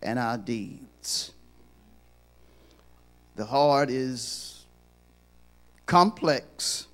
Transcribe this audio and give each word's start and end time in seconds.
and 0.02 0.18
our 0.18 0.38
deeds. 0.38 1.32
The 3.36 3.44
heart 3.44 3.90
is 3.90 4.64
complex. 5.86 6.86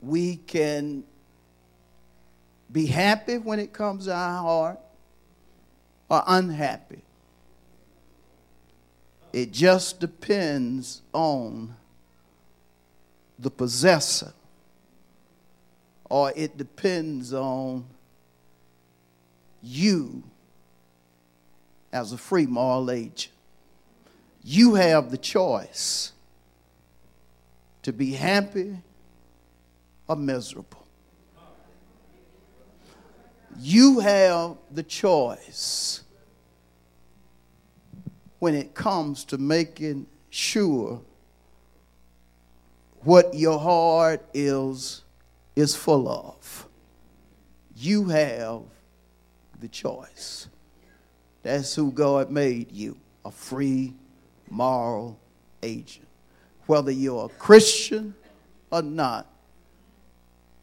We 0.00 0.36
can 0.36 1.04
be 2.70 2.86
happy 2.86 3.38
when 3.38 3.58
it 3.58 3.72
comes 3.72 4.06
to 4.06 4.14
our 4.14 4.42
heart 4.42 4.80
or 6.08 6.22
unhappy. 6.26 7.02
It 9.32 9.52
just 9.52 10.00
depends 10.00 11.02
on 11.12 11.74
the 13.38 13.50
possessor, 13.50 14.32
or 16.08 16.32
it 16.34 16.56
depends 16.56 17.32
on 17.32 17.84
you 19.62 20.22
as 21.92 22.12
a 22.12 22.18
free 22.18 22.46
moral 22.46 22.90
agent. 22.90 23.32
You 24.42 24.74
have 24.74 25.10
the 25.10 25.18
choice 25.18 26.12
to 27.82 27.92
be 27.92 28.12
happy 28.12 28.78
or 30.06 30.16
miserable. 30.16 30.86
You 33.60 34.00
have 34.00 34.56
the 34.70 34.82
choice 34.82 36.02
when 38.38 38.54
it 38.54 38.74
comes 38.74 39.24
to 39.26 39.38
making 39.38 40.06
sure 40.30 41.00
what 43.02 43.34
your 43.34 43.58
heart 43.58 44.24
is 44.32 45.02
is 45.58 45.74
full 45.74 46.08
of. 46.08 46.68
You 47.76 48.04
have 48.06 48.62
the 49.60 49.68
choice. 49.68 50.46
That's 51.42 51.74
who 51.74 51.90
God 51.90 52.30
made 52.30 52.70
you, 52.70 52.96
a 53.24 53.30
free 53.30 53.94
moral 54.48 55.18
agent. 55.62 56.06
Whether 56.66 56.92
you're 56.92 57.26
a 57.26 57.28
Christian 57.28 58.14
or 58.70 58.82
not, 58.82 59.26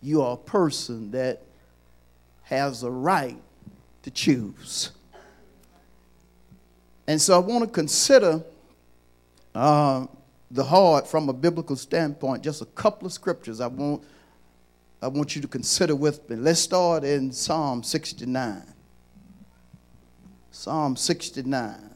you 0.01 0.21
are 0.21 0.33
a 0.33 0.37
person 0.37 1.11
that 1.11 1.41
has 2.43 2.83
a 2.83 2.91
right 2.91 3.41
to 4.03 4.11
choose. 4.11 4.91
And 7.07 7.21
so 7.21 7.35
I 7.35 7.39
want 7.39 7.65
to 7.65 7.69
consider 7.69 8.43
uh, 9.53 10.05
the 10.51 10.63
heart 10.63 11.07
from 11.07 11.27
a 11.27 11.33
biblical 11.33 11.75
standpoint, 11.75 12.43
just 12.43 12.61
a 12.61 12.65
couple 12.65 13.07
of 13.07 13.13
scriptures 13.13 13.59
I 13.59 13.67
want, 13.67 14.03
I 15.01 15.07
want 15.07 15.35
you 15.35 15.41
to 15.41 15.47
consider 15.47 15.95
with 15.95 16.29
me. 16.29 16.35
Let's 16.35 16.59
start 16.59 17.03
in 17.03 17.31
Psalm 17.31 17.83
69. 17.83 18.63
Psalm 20.51 20.95
69. 20.95 21.95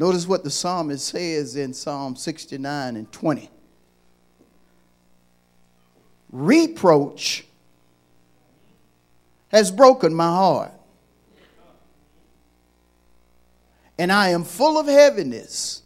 Notice 0.00 0.26
what 0.26 0.44
the 0.44 0.50
psalmist 0.50 1.08
says 1.08 1.56
in 1.56 1.74
Psalm 1.74 2.16
69 2.16 2.96
and 2.96 3.12
20. 3.12 3.50
Reproach 6.30 7.44
has 9.48 9.70
broken 9.70 10.14
my 10.14 10.28
heart. 10.28 10.72
And 13.98 14.10
I 14.10 14.30
am 14.30 14.44
full 14.44 14.78
of 14.78 14.86
heaviness. 14.86 15.82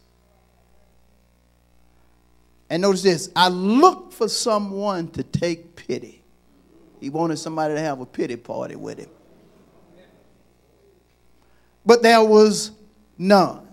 And 2.69 2.81
notice 2.81 3.01
this 3.01 3.29
I 3.35 3.49
look 3.49 4.13
for 4.13 4.27
someone 4.27 5.09
to 5.09 5.23
take 5.23 5.75
pity. 5.75 6.23
He 6.99 7.09
wanted 7.09 7.37
somebody 7.37 7.73
to 7.75 7.81
have 7.81 7.99
a 7.99 8.05
pity 8.05 8.35
party 8.35 8.75
with 8.75 8.99
him. 8.99 9.09
But 11.85 12.01
there 12.01 12.23
was 12.23 12.71
none 13.17 13.65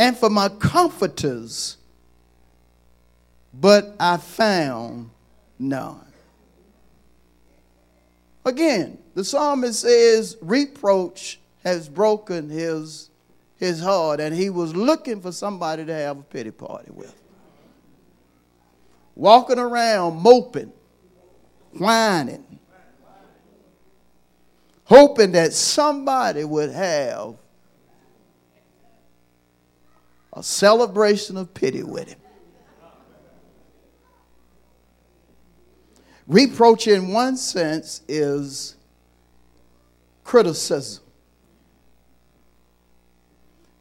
and 0.00 0.16
for 0.16 0.30
my 0.30 0.48
comforters, 0.48 1.76
but 3.52 3.94
I 3.98 4.16
found 4.16 5.10
none. 5.58 6.04
Again, 8.44 8.98
the 9.14 9.24
psalmist 9.24 9.80
says 9.80 10.36
reproach 10.40 11.40
has 11.62 11.88
broken 11.88 12.48
his, 12.48 13.10
his 13.56 13.80
heart, 13.80 14.20
and 14.20 14.34
he 14.34 14.48
was 14.50 14.74
looking 14.74 15.20
for 15.20 15.32
somebody 15.32 15.84
to 15.84 15.92
have 15.92 16.18
a 16.18 16.22
pity 16.22 16.50
party 16.50 16.90
with. 16.90 17.14
Walking 19.14 19.58
around 19.58 20.16
moping, 20.16 20.72
whining, 21.72 22.58
hoping 24.84 25.32
that 25.32 25.52
somebody 25.52 26.44
would 26.44 26.70
have 26.70 27.34
a 30.32 30.42
celebration 30.42 31.36
of 31.36 31.52
pity 31.52 31.82
with 31.82 32.08
him. 32.08 32.18
Reproach, 36.30 36.86
in 36.86 37.08
one 37.08 37.36
sense, 37.36 38.02
is 38.06 38.76
criticism. 40.22 41.02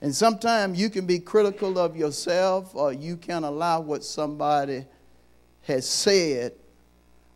And 0.02 0.16
sometimes 0.16 0.82
you 0.82 0.90
can 0.90 1.06
be 1.06 1.20
critical 1.20 1.78
of 1.78 1.96
yourself, 1.96 2.74
or 2.74 2.92
you 2.92 3.18
can 3.18 3.44
allow 3.44 3.82
what 3.82 4.04
somebody 4.04 4.86
has 5.62 5.88
said 5.88 6.54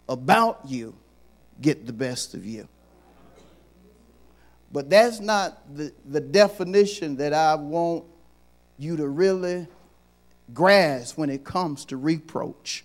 about 0.10 0.62
you 0.66 0.96
get 1.62 1.86
the 1.86 1.94
best 1.94 2.34
of 2.34 2.44
you. 2.44 2.68
But 4.72 4.90
that's 4.90 5.20
not 5.20 5.62
the, 5.76 5.94
the 6.06 6.22
definition 6.22 7.18
that 7.18 7.34
I 7.34 7.54
want 7.54 8.06
you 8.80 8.98
to 8.98 9.08
really 9.08 9.68
grasp 10.56 11.20
when 11.20 11.30
it 11.30 11.44
comes 11.44 11.86
to 11.86 11.98
reproach. 11.98 12.84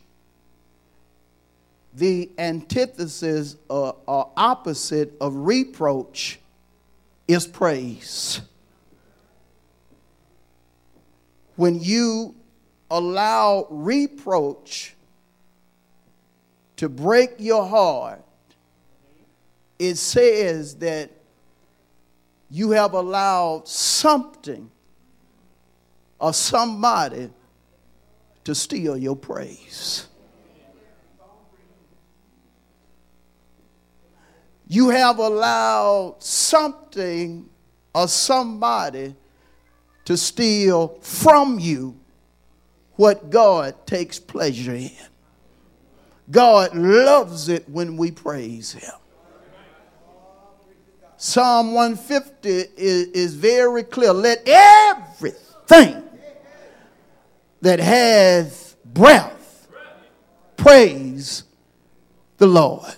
The 1.98 2.30
antithesis 2.38 3.56
or, 3.68 3.96
or 4.06 4.30
opposite 4.36 5.14
of 5.20 5.34
reproach 5.34 6.38
is 7.26 7.44
praise. 7.44 8.40
When 11.56 11.80
you 11.80 12.36
allow 12.88 13.66
reproach 13.68 14.94
to 16.76 16.88
break 16.88 17.34
your 17.38 17.66
heart, 17.66 18.22
it 19.80 19.96
says 19.96 20.76
that 20.76 21.10
you 22.48 22.70
have 22.70 22.92
allowed 22.92 23.66
something 23.66 24.70
or 26.20 26.32
somebody 26.32 27.30
to 28.44 28.54
steal 28.54 28.96
your 28.96 29.16
praise. 29.16 30.07
You 34.68 34.90
have 34.90 35.18
allowed 35.18 36.16
something 36.18 37.48
or 37.94 38.06
somebody 38.06 39.16
to 40.04 40.16
steal 40.16 40.98
from 41.00 41.58
you 41.58 41.98
what 42.96 43.30
God 43.30 43.86
takes 43.86 44.18
pleasure 44.18 44.74
in. 44.74 44.90
God 46.30 46.76
loves 46.76 47.48
it 47.48 47.66
when 47.68 47.96
we 47.96 48.10
praise 48.10 48.72
Him. 48.72 48.92
Psalm 51.16 51.72
150 51.72 52.48
is, 52.48 53.06
is 53.08 53.34
very 53.34 53.82
clear. 53.82 54.12
Let 54.12 54.46
everything 54.46 56.02
that 57.62 57.80
has 57.80 58.76
breath 58.84 59.68
praise 60.56 61.44
the 62.36 62.46
Lord. 62.46 62.94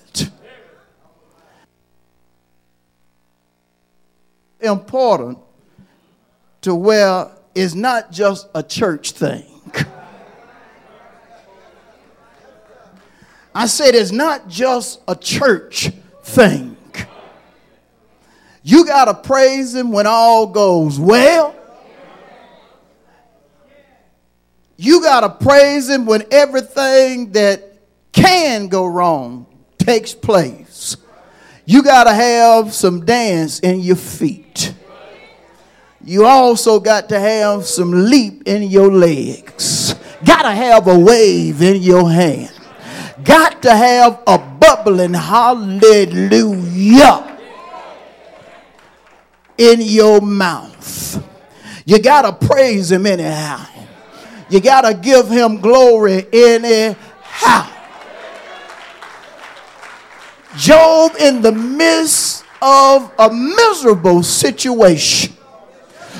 Important 4.60 5.38
to 6.62 6.74
where 6.74 7.30
it's 7.54 7.74
not 7.74 8.12
just 8.12 8.48
a 8.54 8.62
church 8.62 9.12
thing. 9.12 9.44
I 13.54 13.66
said 13.66 13.94
it's 13.94 14.12
not 14.12 14.48
just 14.48 15.00
a 15.08 15.16
church 15.16 15.90
thing. 16.22 16.76
You 18.62 18.84
got 18.84 19.06
to 19.06 19.14
praise 19.14 19.74
Him 19.74 19.90
when 19.90 20.06
all 20.06 20.46
goes 20.46 21.00
well. 21.00 21.56
You 24.76 25.02
got 25.02 25.20
to 25.20 25.44
praise 25.44 25.88
Him 25.88 26.06
when 26.06 26.24
everything 26.30 27.32
that 27.32 27.64
can 28.12 28.68
go 28.68 28.86
wrong 28.86 29.46
takes 29.78 30.14
place. 30.14 30.69
You 31.70 31.84
got 31.84 32.02
to 32.04 32.12
have 32.12 32.74
some 32.74 33.04
dance 33.04 33.60
in 33.60 33.78
your 33.78 33.94
feet. 33.94 34.74
You 36.04 36.26
also 36.26 36.80
got 36.80 37.08
to 37.10 37.20
have 37.20 37.64
some 37.64 37.92
leap 37.92 38.42
in 38.48 38.64
your 38.64 38.92
legs. 38.92 39.94
Got 40.24 40.42
to 40.42 40.50
have 40.50 40.88
a 40.88 40.98
wave 40.98 41.62
in 41.62 41.80
your 41.80 42.10
hand. 42.10 42.50
Got 43.22 43.62
to 43.62 43.72
have 43.72 44.20
a 44.26 44.36
bubbling 44.36 45.14
hallelujah 45.14 45.78
in 49.56 49.80
your 49.80 50.20
mouth. 50.20 51.24
You 51.84 52.02
got 52.02 52.22
to 52.22 52.32
praise 52.48 52.90
him 52.90 53.06
anyhow. 53.06 53.64
You 54.48 54.58
got 54.60 54.80
to 54.80 54.94
give 54.94 55.28
him 55.28 55.60
glory 55.60 56.26
anyhow. 56.32 57.76
Job, 60.56 61.12
in 61.18 61.42
the 61.42 61.52
midst 61.52 62.44
of 62.60 63.12
a 63.18 63.32
miserable 63.32 64.22
situation, 64.22 65.34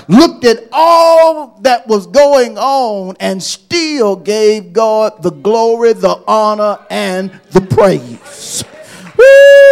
looked 0.08 0.44
at 0.44 0.68
all 0.72 1.58
that 1.60 1.86
was 1.86 2.06
going 2.06 2.56
on 2.56 3.16
and 3.20 3.42
still 3.42 4.16
gave 4.16 4.72
God 4.72 5.22
the 5.22 5.30
glory, 5.30 5.92
the 5.92 6.22
honor, 6.26 6.78
and 6.90 7.30
the 7.50 7.60
praise. 7.60 8.64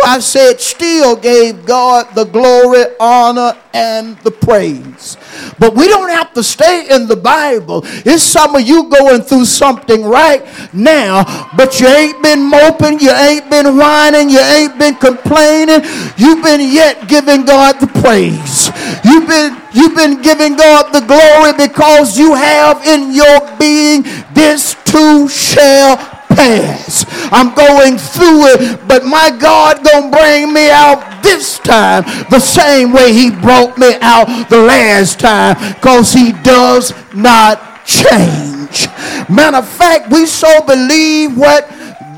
I 0.05 0.19
said, 0.21 0.61
still 0.61 1.17
gave 1.17 1.65
God 1.65 2.15
the 2.15 2.25
glory, 2.25 2.85
honor, 3.01 3.57
and 3.73 4.19
the 4.19 4.31
praise. 4.31 5.17
But 5.59 5.75
we 5.75 5.89
don't 5.89 6.11
have 6.11 6.33
to 6.35 6.43
stay 6.43 6.87
in 6.91 7.07
the 7.07 7.17
Bible. 7.17 7.83
It's 7.85 8.23
some 8.23 8.55
of 8.55 8.63
you 8.63 8.89
going 8.89 9.23
through 9.23 9.45
something 9.45 10.05
right 10.05 10.45
now, 10.73 11.51
but 11.57 11.81
you 11.81 11.89
ain't 11.89 12.23
been 12.23 12.43
moping, 12.43 13.01
you 13.01 13.11
ain't 13.11 13.51
been 13.51 13.77
whining, 13.77 14.31
you 14.31 14.41
ain't 14.41 14.79
been 14.79 14.95
complaining. 14.97 15.81
You've 16.17 16.43
been 16.43 16.61
yet 16.61 17.09
giving 17.09 17.45
God 17.45 17.81
the 17.81 17.87
praise. 18.01 18.71
You've 19.05 19.29
been 19.29 19.57
you've 19.75 19.95
been 19.95 20.23
giving 20.23 20.57
God 20.57 20.93
the 20.93 21.01
glory 21.01 21.53
because 21.57 22.19
you 22.19 22.35
have 22.35 22.85
in 22.87 23.15
your 23.15 23.41
being 23.59 24.03
this 24.35 24.75
too 24.85 25.29
shall 25.29 26.18
pass. 26.39 27.05
I'm 27.35 27.53
going 27.55 27.99
through 27.99 28.47
it, 28.55 28.87
but 28.87 29.05
my 29.05 29.31
God 29.31 29.83
gonna 29.83 30.11
bring 30.11 30.53
me 30.53 30.71
out 30.71 31.23
this 31.23 31.59
time 31.59 32.05
the 32.31 32.39
same 32.39 32.93
way 32.93 33.13
he 33.13 33.31
brought 33.31 33.77
me 33.77 33.99
out 34.01 34.49
the 34.49 34.63
last 34.63 35.19
time 35.19 35.57
because 35.75 36.13
he 36.13 36.31
does 36.47 36.95
not 37.13 37.85
change. 37.85 38.87
Matter 39.29 39.59
of 39.59 39.69
fact, 39.69 40.13
we 40.13 40.27
so 40.27 40.63
believe 40.65 41.37
what 41.37 41.69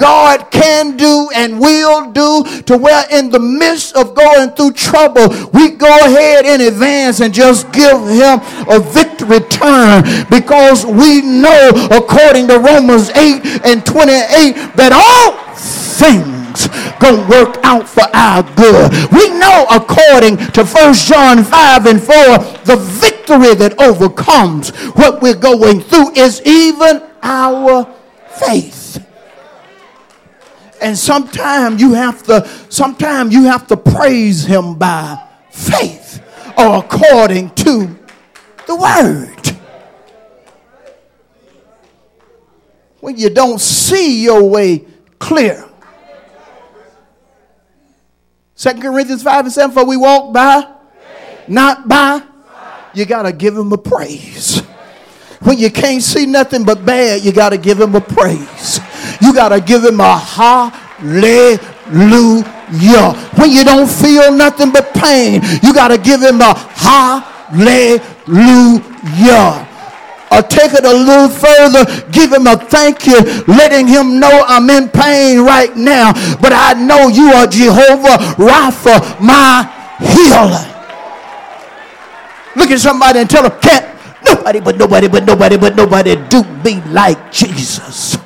God 0.01 0.51
can 0.51 0.97
do 0.97 1.29
and 1.35 1.61
will 1.61 2.11
do 2.11 2.63
to 2.63 2.79
where 2.79 3.05
in 3.13 3.29
the 3.29 3.39
midst 3.39 3.95
of 3.95 4.15
going 4.15 4.51
through 4.51 4.73
trouble, 4.73 5.29
we 5.53 5.73
go 5.73 5.95
ahead 6.07 6.47
in 6.47 6.63
advance 6.67 7.21
and 7.21 7.35
just 7.35 7.71
give 7.71 8.01
him 8.09 8.41
a 8.67 8.81
victory 8.81 9.41
turn 9.41 10.03
because 10.31 10.87
we 10.87 11.21
know 11.21 11.71
according 11.91 12.49
to 12.49 12.59
Romans 12.59 13.11
8 13.11 13.67
and 13.67 13.85
28 13.85 14.75
that 14.81 14.93
all 14.97 15.37
things 15.55 16.69
gonna 16.99 17.29
work 17.29 17.59
out 17.63 17.87
for 17.87 18.05
our 18.15 18.43
good. 18.57 18.91
We 19.13 19.29
know 19.39 19.67
according 19.71 20.39
to 20.53 20.65
1 20.65 20.95
John 20.95 21.45
5 21.45 21.87
and 21.87 22.03
4, 22.03 22.15
the 22.65 22.77
victory 22.77 23.55
that 23.55 23.79
overcomes 23.79 24.71
what 24.97 25.21
we're 25.21 25.35
going 25.35 25.81
through 25.83 26.13
is 26.15 26.41
even 26.47 27.03
our 27.23 27.87
faith. 28.39 29.10
And 30.81 30.97
sometimes 30.97 31.81
you 31.81 31.93
have 31.95 32.23
to, 32.25 32.49
sometimes 32.71 33.35
you 33.35 33.45
have 33.45 33.67
to 33.69 33.77
praise 33.77 34.45
him 34.45 34.77
by 34.77 35.23
faith 35.51 36.23
or 36.57 36.79
according 36.79 37.51
to 37.51 37.99
the 38.67 38.77
word. 38.77 39.37
When 43.01 43.17
you 43.17 43.31
don't 43.31 43.61
see 43.61 44.23
your 44.23 44.45
way 44.45 44.85
clear. 45.19 45.67
Second 48.55 48.83
Corinthians 48.83 49.23
5 49.23 49.47
and 49.47 49.53
7, 49.53 49.75
for 49.75 49.87
we 49.87 49.97
walk 49.97 50.35
by, 50.35 50.71
not 51.49 51.89
by. 51.89 52.23
You 52.93 53.07
got 53.07 53.23
to 53.23 53.33
give 53.33 53.57
him 53.57 53.73
a 53.73 53.79
praise. 53.79 54.61
When 55.43 55.59
you 55.59 55.71
can't 55.71 56.03
see 56.03 56.27
nothing 56.27 56.65
but 56.65 56.85
bad, 56.85 57.25
you 57.25 57.33
got 57.33 57.51
to 57.51 57.59
give 57.59 57.81
him 57.81 57.95
a 57.95 58.01
praise. 58.01 58.81
You 59.21 59.35
got 59.35 59.51
to 59.51 59.61
give 59.61 59.85
him 59.85 60.01
a 60.01 60.17
hallelujah. 60.17 60.73
When 63.37 63.51
you 63.51 63.65
don't 63.65 63.89
feel 63.89 64.33
nothing 64.33 64.73
but 64.73 64.95
pain, 64.95 65.43
you 65.63 65.75
got 65.75 65.89
to 65.89 65.99
give 65.99 66.23
him 66.23 66.41
a 66.41 66.55
hallelujah. 66.55 67.97
Or 70.33 70.43
take 70.43 70.73
it 70.75 70.85
a 70.85 70.95
little 70.95 71.29
further, 71.29 71.85
give 72.13 72.33
him 72.33 72.47
a 72.47 72.57
thank 72.57 73.05
you, 73.05 73.19
letting 73.49 73.89
him 73.89 74.21
know 74.21 74.45
I'm 74.47 74.71
in 74.71 74.89
pain 74.89 75.41
right 75.41 75.77
now, 75.77 76.13
but 76.39 76.53
I 76.55 76.75
know 76.75 77.09
you 77.09 77.33
are 77.35 77.49
Jehovah 77.49 78.17
Rapha, 78.39 79.21
my 79.21 79.67
healer. 79.99 80.65
Look 82.55 82.71
at 82.71 82.79
somebody 82.79 83.19
and 83.19 83.29
tell 83.29 83.43
them, 83.43 83.59
can't 83.61 83.87
nobody 84.25 84.61
but 84.61 84.77
nobody 84.77 85.09
but 85.09 85.25
nobody 85.25 85.57
but 85.57 85.75
nobody 85.75 86.15
do 86.29 86.45
me 86.63 86.81
like 86.93 87.33
Jesus. 87.33 88.20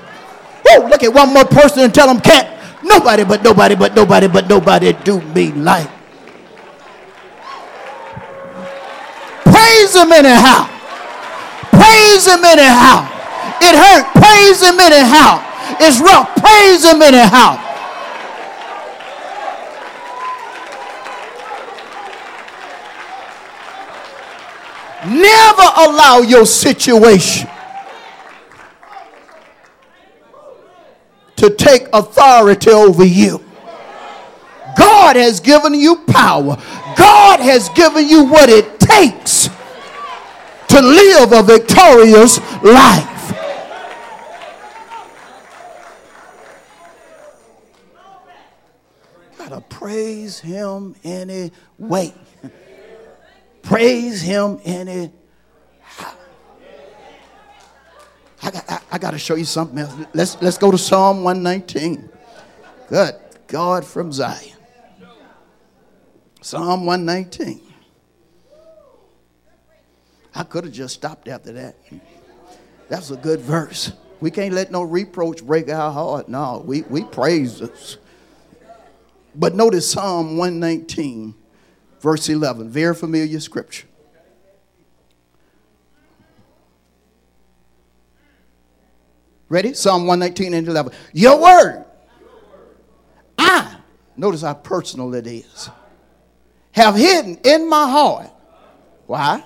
Oh, 0.76 0.88
look 0.90 1.04
at 1.04 1.12
one 1.12 1.33
more 1.33 1.45
person 1.45 1.85
and 1.85 1.95
tell 1.95 2.09
them, 2.09 2.21
can't 2.21 2.49
nobody 2.83 3.23
but 3.23 3.43
nobody 3.45 3.76
but 3.76 3.95
nobody 3.95 4.26
but 4.26 4.49
nobody 4.49 4.93
do 5.04 5.21
me 5.21 5.52
like. 5.52 5.88
Praise 9.45 9.95
him 9.95 10.11
anyhow. 10.11 10.66
Praise 11.71 12.26
him 12.26 12.45
anyhow. 12.45 13.07
It 13.62 13.75
hurt. 13.78 14.04
Praise 14.19 14.61
him 14.62 14.81
anyhow. 14.81 15.38
It's 15.78 16.00
rough. 16.00 16.35
Praise 16.43 16.85
him 16.85 17.00
anyhow. 17.02 17.61
Never 25.07 25.69
allow 25.76 26.23
your 26.23 26.47
situation 26.47 27.49
to 31.45 31.55
take 31.55 31.89
authority 31.93 32.71
over 32.71 33.05
you. 33.05 33.45
God 34.77 35.17
has 35.17 35.41
given 35.41 35.75
you 35.75 35.97
power. 36.07 36.57
God 36.97 37.41
has 37.41 37.69
given 37.71 38.09
you 38.09 38.25
what 38.25 38.49
it 38.49 38.81
takes 38.81 39.49
to 40.69 40.81
live 40.81 41.33
a 41.33 41.43
victorious 41.43 42.39
life. 42.63 43.11
Gotta 49.37 49.61
praise 49.61 50.41
Him 50.41 50.97
anyway. 51.05 52.15
praise 53.63 54.23
Him 54.23 54.61
any. 54.65 55.13
I 58.45 58.51
got, 58.51 58.71
I, 58.71 58.81
I 58.93 58.99
got 58.99 59.11
to 59.13 59.19
show 59.19 59.37
you 59.37 59.47
something 59.47 59.79
else. 59.79 59.95
Let's, 60.13 60.41
let's 60.43 60.59
go 60.59 60.71
to 60.71 60.77
Psalm 60.77 61.25
119. 61.25 62.11
Good 62.89 63.15
God 63.47 63.87
from 63.87 64.13
Zion. 64.13 64.53
Psalm 66.43 66.85
119. 66.85 67.63
I 70.35 70.43
could 70.43 70.65
have 70.65 70.75
just 70.75 70.95
stopped 70.95 71.27
after 71.27 71.53
that. 71.53 71.77
That's 72.91 73.11
a 73.11 73.17
good 73.17 73.41
verse. 73.41 73.93
We 74.21 74.31
can't 74.31 74.53
let 74.53 74.71
no 74.71 74.83
reproach 74.83 75.43
break 75.43 75.71
our 75.71 75.91
heart. 75.91 76.29
No, 76.29 76.63
we, 76.67 76.83
we 76.83 77.03
praise 77.03 77.63
us. 77.63 77.97
But 79.35 79.55
notice 79.55 79.91
Psalm 79.91 80.37
119, 80.37 81.35
verse 82.01 82.29
11. 82.29 82.69
Very 82.69 82.95
familiar 82.95 83.41
scripture. 83.41 83.87
Ready? 89.54 89.73
Psalm 89.73 90.08
119 90.08 90.52
and 90.52 90.66
11. 90.66 90.92
Your 91.12 91.40
word. 91.40 91.84
I, 93.38 93.76
notice 94.16 94.40
how 94.40 94.54
personal 94.54 95.14
it 95.14 95.28
is, 95.28 95.70
have 96.73 96.96
hidden 96.96 97.38
in 97.44 97.68
my 97.68 97.88
heart. 97.88 98.30
Why? 99.06 99.44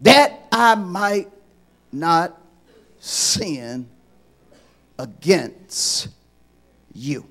That 0.00 0.48
I 0.50 0.74
might 0.74 1.30
not 1.92 2.36
sin 2.98 3.88
against 4.98 6.08
you. 6.92 7.24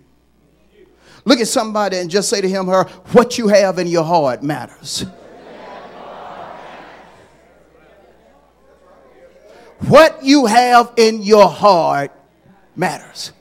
Look 1.26 1.42
at 1.42 1.50
somebody 1.50 1.98
and 1.98 2.10
just 2.10 2.30
say 2.30 2.40
to 2.40 2.48
him, 2.48 2.70
or 2.70 2.86
her, 2.86 2.90
what 3.12 3.38
you 3.38 3.50
have 3.50 3.80
in 3.80 3.88
your 3.88 4.06
heart 4.06 4.42
matters. 4.42 5.06
What 9.88 10.24
you 10.24 10.46
have 10.46 10.94
in 10.96 11.22
your 11.22 11.50
heart 11.50 12.12
matters. 12.76 13.32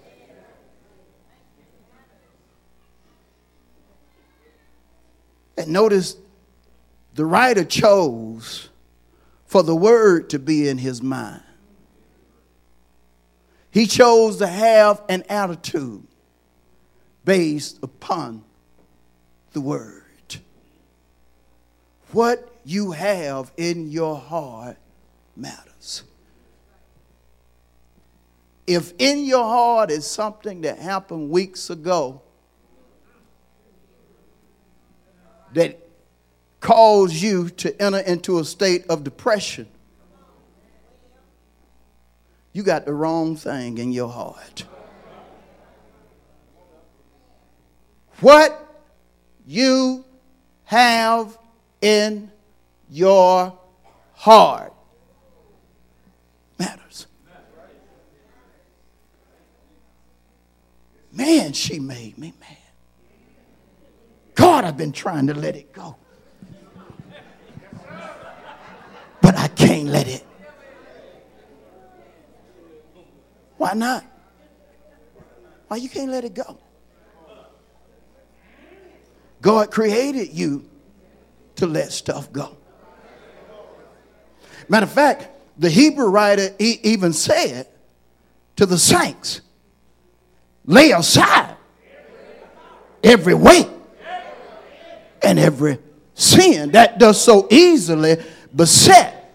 And 5.57 5.69
notice 5.69 6.17
the 7.15 7.25
writer 7.25 7.65
chose 7.65 8.71
for 9.47 9.63
the 9.63 9.77
word 9.77 10.31
to 10.31 10.39
be 10.39 10.69
in 10.69 10.79
his 10.79 11.01
mind. 11.01 11.43
He 13.71 13.87
chose 13.87 14.39
to 14.39 14.47
have 14.47 15.01
an 15.09 15.23
attitude 15.29 16.07
based 17.25 17.79
upon 17.83 18.45
the 19.53 19.61
word. 19.61 20.03
What 22.11 22.53
you 22.65 22.93
have 22.93 23.53
in 23.57 23.91
your 23.91 24.19
heart 24.19 24.77
matters. 25.37 25.72
If 28.67 28.93
in 28.99 29.25
your 29.25 29.43
heart 29.43 29.91
is 29.91 30.07
something 30.07 30.61
that 30.63 30.79
happened 30.79 31.31
weeks 31.31 31.69
ago 31.71 32.23
that 35.55 35.79
caused 36.61 37.15
you 37.15 37.51
to 37.51 37.83
enter 37.83 37.99
into 37.99 38.39
a 38.39 38.45
state 38.45 38.87
of 38.89 39.03
depression, 39.03 39.67
you 42.53 42.63
got 42.63 42.85
the 42.85 42.93
wrong 42.93 43.37
thing 43.37 43.79
in 43.79 43.93
your 43.93 44.09
heart. 44.09 44.65
What 48.21 48.59
you 49.47 50.05
have 50.65 51.37
in 51.81 52.31
your 52.89 53.59
heart 54.15 54.73
matters. 56.59 57.09
Man, 61.13 61.53
she 61.53 61.79
made 61.79 62.17
me 62.17 62.33
mad. 62.41 62.57
God, 64.35 64.65
I've 64.65 64.79
been 64.79 64.93
trying 64.93 65.27
to 65.27 65.35
let 65.35 65.57
it 65.57 65.73
go. 65.73 65.97
But 69.21 69.37
I 69.37 69.49
can't 69.49 69.89
let 69.89 70.09
it. 70.09 70.25
Why 73.59 73.75
not? 73.75 74.05
Why 75.69 75.77
you 75.77 75.89
can't 75.89 76.11
let 76.11 76.25
it 76.25 76.35
go? 76.35 76.59
God 79.41 79.71
created 79.71 80.33
you 80.33 80.69
to 81.57 81.67
let 81.67 81.93
stuff 81.93 82.33
go. 82.33 82.57
Matter 84.69 84.85
of 84.85 84.93
fact, 84.93 85.29
the 85.59 85.69
Hebrew 85.69 86.07
writer 86.07 86.55
even 86.59 87.13
said 87.13 87.67
to 88.57 88.67
the 88.67 88.79
saints, 88.79 89.43
lay 90.65 90.93
aside 90.93 91.57
every 93.03 93.35
weight 93.35 93.69
and 95.23 95.39
every 95.39 95.79
sin 96.15 96.73
that 96.73 96.99
does 96.99 97.21
so 97.21 97.47
easily 97.51 98.17
beset 98.55 99.35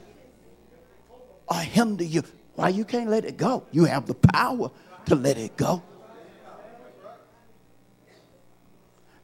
or 1.48 1.58
hinder 1.58 2.04
you. 2.04 2.24
Why 2.56 2.70
you 2.70 2.86
can't 2.86 3.10
let 3.10 3.26
it 3.26 3.38
go? 3.38 3.64
You 3.72 3.86
have 3.86 4.06
the 4.06 4.16
power 4.16 4.72
to 5.06 5.16
let 5.16 5.38
it 5.38 5.56
go. 5.58 5.82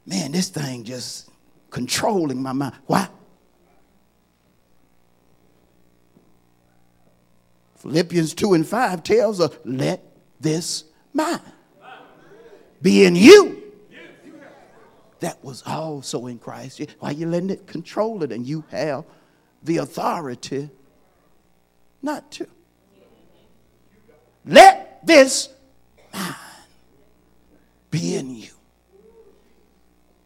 Man, 0.05 0.31
this 0.33 0.49
thing 0.49 0.83
just 0.83 1.29
controlling 1.69 2.41
my 2.41 2.53
mind. 2.53 2.75
Why? 2.85 3.07
Philippians 7.77 8.33
2 8.33 8.53
and 8.53 8.67
5 8.67 9.03
tells 9.03 9.39
us, 9.41 9.51
let 9.65 10.03
this 10.39 10.85
mind 11.13 11.41
be 12.83 13.05
in 13.05 13.15
you 13.15 13.63
that 15.21 15.41
was 15.41 15.63
also 15.65 16.27
in 16.27 16.37
Christ. 16.37 16.81
Why 16.99 17.11
you 17.11 17.27
letting 17.27 17.49
it 17.49 17.65
control 17.65 18.23
it 18.23 18.31
and 18.33 18.45
you 18.45 18.65
have 18.69 19.05
the 19.63 19.77
authority 19.77 20.69
not 22.01 22.29
to? 22.33 22.47
Let 24.45 25.07
this 25.07 25.47
mind 26.13 26.35
be 27.89 28.15
in 28.15 28.35
you 28.35 28.51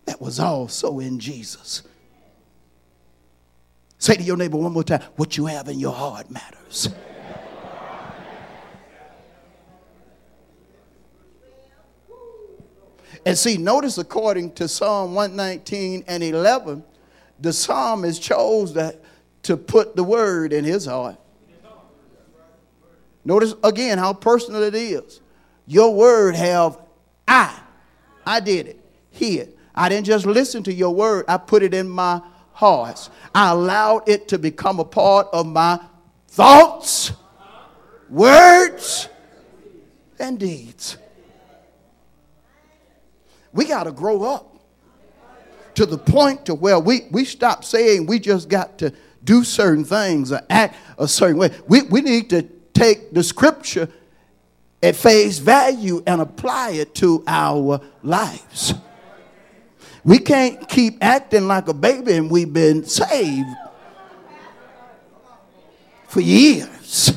that 0.06 0.20
was 0.20 0.40
also 0.40 0.98
in 0.98 1.20
Jesus. 1.20 1.84
Say 4.00 4.16
to 4.16 4.24
your 4.24 4.38
neighbor 4.38 4.58
one 4.58 4.72
more 4.72 4.84
time 4.84 5.04
what 5.16 5.38
you 5.38 5.46
have 5.46 5.68
in 5.68 5.80
your 5.80 5.94
heart 5.94 6.32
matters. 6.32 6.90
And 13.26 13.38
see, 13.38 13.58
notice 13.58 13.98
according 13.98 14.54
to 14.54 14.68
Psalm 14.68 15.14
119 15.16 16.06
and 16.08 16.24
11, 16.24 16.84
the 17.40 17.54
psalmist 17.54 18.22
chose 18.22 18.74
that 18.74 19.02
to 19.44 19.58
put 19.58 19.96
the 19.96 20.04
word 20.04 20.54
in 20.54 20.64
his 20.64 20.86
heart. 20.86 21.18
Notice 23.24 23.56
again 23.64 23.98
how 23.98 24.14
personal 24.14 24.64
it 24.64 24.76
is. 24.76 25.22
Your 25.66 25.94
word 25.94 26.36
have 26.36 26.80
I. 27.28 27.60
I 28.26 28.40
did 28.40 28.68
it. 28.68 28.80
Hid. 29.12 29.58
I 29.76 29.90
didn't 29.90 30.06
just 30.06 30.26
listen 30.26 30.64
to 30.64 30.74
your 30.74 30.94
word. 30.94 31.26
I 31.28 31.38
put 31.38 31.62
it 31.62 31.74
in 31.74 31.90
my 31.90 32.22
heart. 32.54 33.10
I 33.36 33.52
allowed 33.52 34.10
it 34.10 34.30
to 34.30 34.40
become 34.40 34.80
a 34.80 34.86
part 34.86 35.28
of 35.32 35.46
my 35.46 35.80
thoughts, 36.30 37.12
words, 38.10 39.10
and 40.20 40.40
deeds. 40.40 40.98
We 43.58 43.66
got 43.66 43.86
to 43.86 43.92
grow 43.92 44.24
up 44.24 44.56
to 45.74 45.88
the 45.88 45.98
point 45.98 46.46
to 46.46 46.54
where 46.54 46.80
we, 46.80 47.08
we 47.10 47.26
stop 47.26 47.66
saying 47.66 48.06
we 48.06 48.20
just 48.20 48.50
got 48.50 48.78
to 48.78 48.94
do 49.24 49.44
certain 49.44 49.84
things 49.84 50.32
or 50.32 50.42
act 50.48 50.76
a 51.00 51.08
certain 51.08 51.38
way. 51.38 51.50
We, 51.68 51.82
we 51.82 52.02
need 52.02 52.30
to 52.30 52.44
take 52.76 53.14
the 53.16 53.24
scripture 53.24 53.90
at 54.84 54.96
face 54.96 55.40
value 55.40 56.04
and 56.06 56.22
apply 56.22 56.74
it 56.74 56.94
to 56.96 57.24
our 57.26 57.82
lives. 58.04 58.76
We 60.04 60.20
can't 60.20 60.70
keep 60.70 61.04
acting 61.04 61.48
like 61.48 61.68
a 61.68 61.74
baby 61.74 62.14
and 62.14 62.30
we've 62.30 62.54
been 62.54 62.86
saved. 62.86 63.50
for 66.08 66.22
years. 66.22 67.17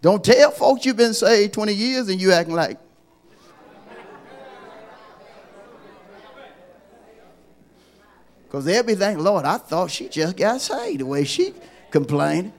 Don't 0.00 0.24
tell 0.24 0.50
folks 0.50 0.86
you've 0.86 0.96
been 0.96 1.14
saved 1.14 1.52
20 1.52 1.74
years 1.74 2.08
and 2.08 2.20
you 2.20 2.32
acting 2.32 2.54
like. 2.54 2.78
Because 8.44 8.64
they'll 8.64 8.82
be 8.82 8.94
thinking, 8.96 9.22
Lord, 9.22 9.44
I 9.44 9.58
thought 9.58 9.90
she 9.90 10.08
just 10.08 10.36
got 10.36 10.60
saved 10.60 11.00
the 11.00 11.06
way 11.06 11.24
she 11.24 11.54
complained. 11.90 12.52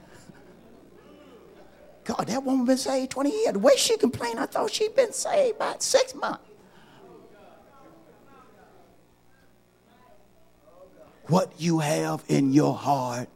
God, 2.04 2.26
that 2.28 2.42
woman 2.42 2.64
been 2.64 2.78
saved 2.78 3.10
20 3.10 3.30
years. 3.30 3.52
The 3.52 3.58
way 3.58 3.76
she 3.76 3.98
complained, 3.98 4.38
I 4.38 4.46
thought 4.46 4.72
she'd 4.72 4.96
been 4.96 5.12
saved 5.12 5.56
about 5.56 5.82
six 5.82 6.14
months. 6.14 6.44
What 11.26 11.52
you 11.58 11.80
have 11.80 12.24
in 12.28 12.52
your 12.52 12.74
heart 12.74 13.28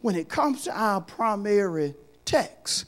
when 0.00 0.14
it 0.14 0.28
comes 0.28 0.64
to 0.64 0.78
our 0.78 1.00
primary 1.00 1.94
text, 2.24 2.86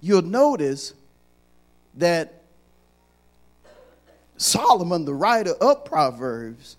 you'll 0.00 0.22
notice 0.22 0.94
that 1.94 2.42
Solomon, 4.36 5.04
the 5.04 5.14
writer 5.14 5.52
of 5.52 5.84
Proverbs, 5.84 6.76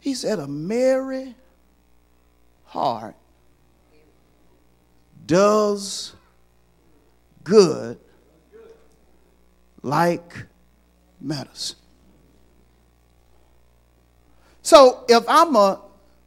he 0.00 0.14
said, 0.14 0.38
A 0.38 0.46
merry 0.46 1.34
heart 2.64 3.16
does 5.26 6.14
good 7.44 7.98
like 9.82 10.46
medicine. 11.20 11.76
So 14.66 15.04
if 15.08 15.22
I'm 15.28 15.54
a 15.54 15.80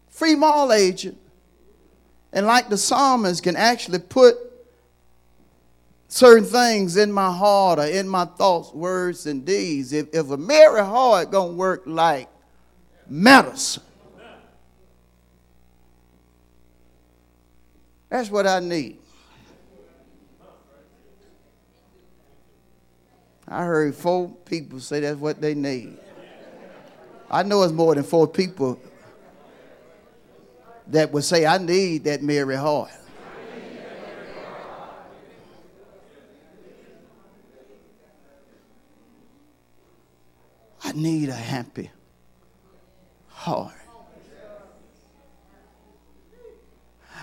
free 0.07 0.33
mall 0.33 0.71
agent, 0.71 1.17
and 2.31 2.45
like 2.45 2.69
the 2.69 2.77
psalmist 2.77 3.43
can 3.43 3.57
actually 3.57 3.99
put 3.99 4.37
certain 6.07 6.45
things 6.45 6.95
in 6.95 7.11
my 7.11 7.33
heart 7.33 7.79
or 7.79 7.85
in 7.85 8.07
my 8.07 8.23
thoughts, 8.23 8.73
words, 8.73 9.25
and 9.25 9.43
deeds, 9.43 9.91
if, 9.91 10.15
if 10.15 10.29
a 10.29 10.37
merry 10.37 10.79
heart 10.79 11.31
gonna 11.31 11.51
work 11.51 11.83
like 11.85 12.29
medicine, 13.09 13.83
that's 18.07 18.31
what 18.31 18.47
I 18.47 18.61
need. 18.61 18.99
I 23.49 23.65
heard 23.65 23.93
four 23.95 24.29
people 24.45 24.79
say 24.79 25.01
that's 25.01 25.19
what 25.19 25.41
they 25.41 25.55
need. 25.55 25.97
I 27.31 27.43
know 27.43 27.61
it's 27.63 27.73
more 27.73 27.93
than 27.93 28.03
four 28.03 28.27
people 28.27 28.79
that 30.87 31.11
would 31.11 31.23
say, 31.23 31.45
I 31.45 31.59
need 31.59 32.05
that 32.05 32.23
merry 32.23 32.55
heart. 32.55 32.89
I 40.83 40.91
need 40.93 41.29
a 41.29 41.35
happy 41.35 41.91
heart. 43.27 43.73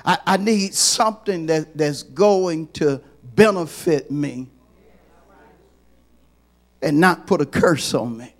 I, 0.04 0.18
I 0.24 0.36
need 0.36 0.72
something 0.72 1.46
that, 1.46 1.76
that's 1.76 2.04
going 2.04 2.68
to 2.74 3.02
benefit 3.34 4.08
me 4.08 4.46
and 6.80 7.00
not 7.00 7.26
put 7.26 7.40
a 7.40 7.46
curse 7.46 7.92
on 7.92 8.18
me. 8.18 8.35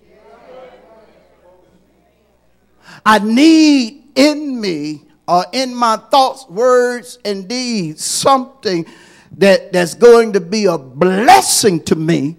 I 3.08 3.20
need 3.20 4.02
in 4.16 4.60
me 4.60 5.04
or 5.28 5.44
in 5.52 5.72
my 5.72 5.96
thoughts, 5.96 6.44
words, 6.48 7.20
and 7.24 7.48
deeds 7.48 8.04
something 8.04 8.84
that, 9.38 9.72
that's 9.72 9.94
going 9.94 10.32
to 10.32 10.40
be 10.40 10.64
a 10.64 10.76
blessing 10.76 11.84
to 11.84 11.94
me 11.94 12.36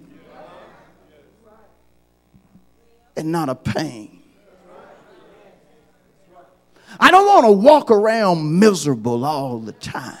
and 3.16 3.32
not 3.32 3.48
a 3.48 3.54
pain. 3.54 4.22
I 7.00 7.10
don't 7.10 7.26
want 7.26 7.46
to 7.46 7.52
walk 7.52 7.90
around 7.90 8.58
miserable 8.58 9.24
all 9.24 9.60
the 9.60 9.72
time. 9.72 10.18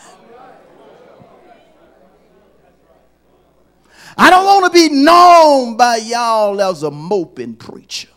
I 4.16 4.30
don't 4.30 4.46
want 4.46 4.72
to 4.72 4.72
be 4.72 4.88
known 4.88 5.76
by 5.76 5.96
y'all 5.96 6.58
as 6.62 6.82
a 6.84 6.90
moping 6.90 7.56
preacher. 7.56 8.08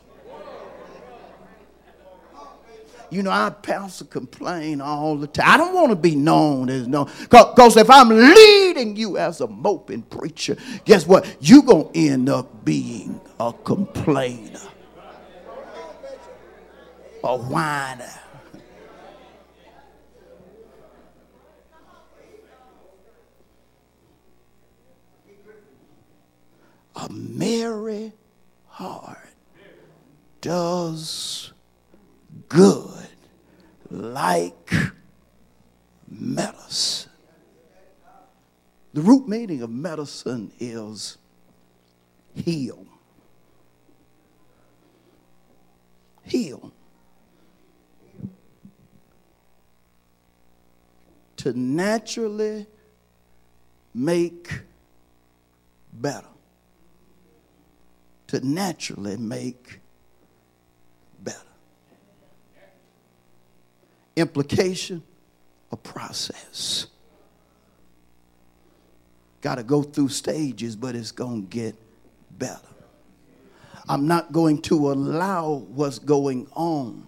You 3.12 3.24
know, 3.24 3.30
our 3.30 3.52
pastor 3.52 4.06
complain 4.06 4.80
all 4.80 5.17
the 5.17 5.28
time. 5.28 5.45
I 5.50 5.58
don't 5.58 5.76
want 5.76 5.89
to 5.89 5.97
be 5.97 6.15
known 6.15 6.69
as 6.69 6.88
known. 6.88 7.10
Because 7.19 7.76
if 7.76 7.89
I'm 7.89 8.08
leading 8.08 8.95
you 8.95 9.17
as 9.17 9.41
a 9.41 9.47
moping 9.47 10.04
preacher, 10.04 10.56
guess 10.86 11.06
what? 11.06 11.28
You're 11.41 11.62
going 11.62 11.91
to 11.91 12.00
end 12.00 12.30
up 12.30 12.63
being 12.63 13.19
a 13.38 13.52
complainer, 13.52 14.62
a 17.21 17.38
whiner. 17.38 18.08
A 26.95 27.10
merry 27.12 28.13
heart 28.67 29.17
does 30.39 31.52
good 32.47 33.00
like 33.91 34.73
medicine. 36.10 37.12
The 38.93 39.01
root 39.01 39.27
meaning 39.27 39.62
of 39.62 39.69
medicine 39.69 40.51
is 40.60 41.17
heal. 42.34 42.86
Heal. 46.23 46.71
To 51.38 51.54
naturally 51.54 52.67
make 53.93 54.62
better. 55.91 56.27
To 58.27 58.45
naturally 58.45 59.17
make 59.17 59.80
implication, 64.15 65.04
a 65.71 65.78
process. 65.78 66.88
Got 69.41 69.56
to 69.56 69.63
go 69.63 69.82
through 69.82 70.10
stages, 70.10 70.76
but 70.76 70.95
it's 70.95 71.12
going 71.12 71.43
to 71.43 71.47
get 71.47 71.76
better. 72.38 72.60
I'm 73.89 74.08
not 74.08 74.32
going 74.32 74.62
to 74.63 74.91
allow 74.91 75.65
what's 75.69 76.00
going 76.00 76.47
on 76.54 77.06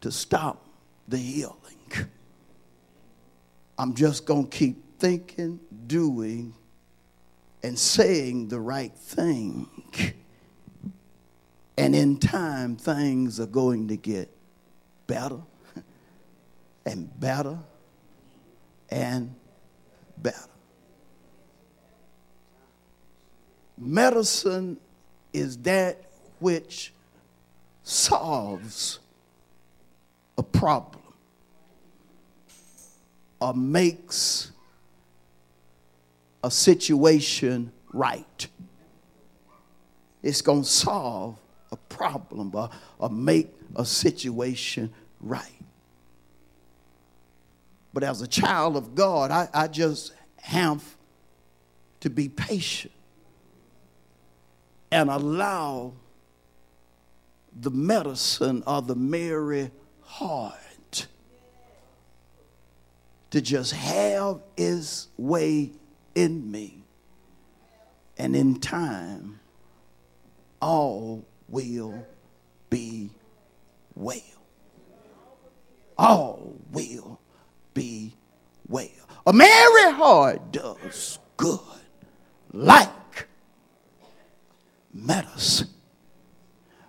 to 0.00 0.10
stop 0.10 0.66
the 1.06 1.16
healing. 1.16 1.54
I'm 3.78 3.94
just 3.94 4.26
going 4.26 4.48
to 4.48 4.56
keep 4.56 4.98
thinking, 4.98 5.60
doing, 5.86 6.52
and 7.62 7.78
saying 7.78 8.48
the 8.48 8.60
right 8.60 8.92
thing. 8.92 9.68
And 11.76 11.94
in 11.94 12.18
time, 12.18 12.76
things 12.76 13.38
are 13.38 13.46
going 13.46 13.86
to 13.88 13.96
get 13.96 14.28
better 15.08 15.40
and 16.86 17.18
better 17.18 17.58
and 18.88 19.34
better. 20.16 20.36
Medicine 23.76 24.78
is 25.32 25.58
that 25.58 26.00
which 26.38 26.92
solves 27.82 29.00
a 30.36 30.42
problem 30.42 31.02
or 33.40 33.54
makes 33.54 34.52
a 36.44 36.50
situation 36.50 37.72
right. 37.92 38.46
It's 40.22 40.42
going 40.42 40.62
to 40.62 40.68
solve 40.68 41.38
a 41.70 41.76
problem 41.76 42.54
or, 42.54 42.70
or 42.98 43.10
make 43.10 43.52
a 43.76 43.84
situation 43.84 44.92
right. 45.20 45.44
But 47.92 48.04
as 48.04 48.22
a 48.22 48.26
child 48.26 48.76
of 48.76 48.94
God, 48.94 49.30
I, 49.30 49.48
I 49.52 49.68
just 49.68 50.12
have 50.40 50.96
to 52.00 52.10
be 52.10 52.28
patient 52.28 52.92
and 54.90 55.10
allow 55.10 55.92
the 57.60 57.70
medicine 57.70 58.62
of 58.66 58.86
the 58.86 58.94
merry 58.94 59.70
heart 60.02 61.06
to 63.30 63.40
just 63.40 63.72
have 63.72 64.40
his 64.56 65.08
way 65.16 65.72
in 66.14 66.50
me. 66.50 66.82
And 68.16 68.34
in 68.34 68.58
time, 68.60 69.40
all 70.60 71.24
will 71.48 72.06
be 72.70 73.10
well. 73.94 74.20
All 75.96 76.54
will 76.70 77.20
be 77.74 78.14
well. 78.68 78.88
A 79.26 79.32
merry 79.32 79.92
heart 79.92 80.52
does 80.52 81.18
good 81.36 81.60
like 82.52 83.26
medicine. 84.92 85.68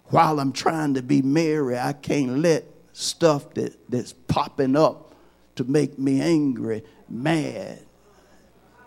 While 0.05 0.39
I'm 0.39 0.51
trying 0.51 0.95
to 0.95 1.01
be 1.01 1.21
merry, 1.21 1.77
I 1.77 1.93
can't 1.93 2.39
let 2.39 2.65
stuff 2.93 3.53
that, 3.53 3.77
that's 3.89 4.13
popping 4.13 4.75
up 4.75 5.13
to 5.55 5.63
make 5.63 5.99
me 5.99 6.21
angry, 6.21 6.83
mad, 7.07 7.85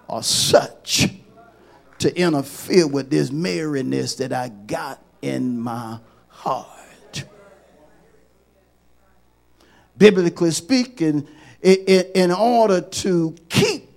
or 0.08 0.22
such 0.22 1.08
to 1.98 2.18
interfere 2.18 2.86
with 2.86 3.10
this 3.10 3.30
merriness 3.30 4.16
that 4.16 4.32
I 4.32 4.48
got 4.48 5.00
in 5.22 5.58
my 5.58 5.98
heart. 6.28 7.24
Biblically 9.96 10.50
speaking, 10.50 11.26
in 11.62 12.32
order 12.32 12.80
to 12.80 13.36
keep 13.48 13.88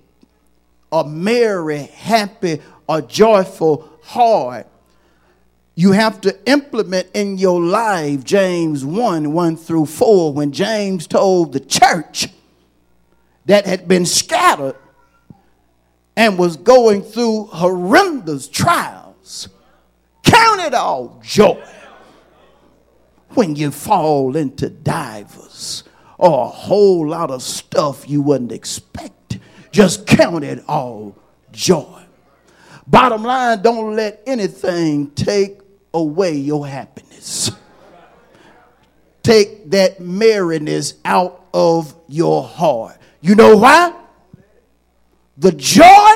a 0.92 1.04
merry, 1.04 1.78
happy, 1.78 2.62
or 2.88 3.00
joyful 3.02 3.88
heart, 4.04 4.68
you 5.74 5.92
have 5.92 6.20
to 6.22 6.34
implement 6.48 7.08
in 7.12 7.36
your 7.36 7.60
life 7.60 8.24
James 8.24 8.84
1 8.84 9.32
1 9.32 9.56
through 9.56 9.86
4 9.86 10.32
when 10.32 10.52
James 10.52 11.06
told 11.06 11.52
the 11.52 11.60
church 11.60 12.28
that 13.44 13.66
had 13.66 13.86
been 13.86 14.06
scattered 14.06 14.76
and 16.16 16.38
was 16.38 16.56
going 16.56 17.02
through 17.02 17.44
horrendous 17.44 18.48
trials. 18.48 19.48
Count 20.36 20.60
it 20.60 20.74
all 20.74 21.20
joy 21.22 21.62
when 23.30 23.56
you 23.56 23.70
fall 23.70 24.36
into 24.36 24.68
divers 24.68 25.84
or 26.18 26.44
a 26.44 26.48
whole 26.48 27.08
lot 27.08 27.30
of 27.30 27.42
stuff 27.42 28.08
you 28.08 28.20
wouldn't 28.22 28.52
expect. 28.52 29.38
Just 29.70 30.06
count 30.06 30.44
it 30.44 30.62
all 30.68 31.16
joy. 31.52 32.02
Bottom 32.86 33.22
line, 33.22 33.62
don't 33.62 33.96
let 33.96 34.22
anything 34.26 35.10
take 35.10 35.60
away 35.92 36.34
your 36.34 36.66
happiness. 36.66 37.50
Take 39.22 39.70
that 39.70 40.00
merriness 40.00 40.94
out 41.04 41.46
of 41.52 41.94
your 42.08 42.44
heart. 42.44 42.98
You 43.20 43.34
know 43.34 43.56
why? 43.56 43.92
The 45.36 45.52
joy 45.52 46.12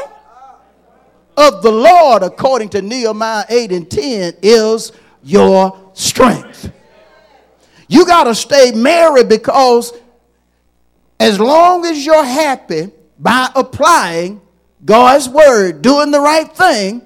of 1.41 1.63
the 1.63 1.73
Lord, 1.73 2.23
according 2.23 2.69
to 2.71 2.83
Nehemiah 2.83 3.45
8 3.49 3.73
and 3.73 3.91
10, 3.91 4.35
is 4.43 4.93
your 5.23 5.93
strength. 5.95 6.73
You 7.89 8.07
got 8.07 8.25
to 8.25 8.35
stay 8.35 8.73
merry 8.73 9.25
because 9.25 9.93
as 11.19 11.41
long 11.41 11.85
as 11.85 12.05
you're 12.05 12.25
happy 12.25 12.91
by 13.19 13.51
applying 13.55 14.41
God's 14.85 15.29
word, 15.29 15.83
doing 15.83 16.11
the 16.11 16.21
right 16.21 16.51
thing, 16.51 17.03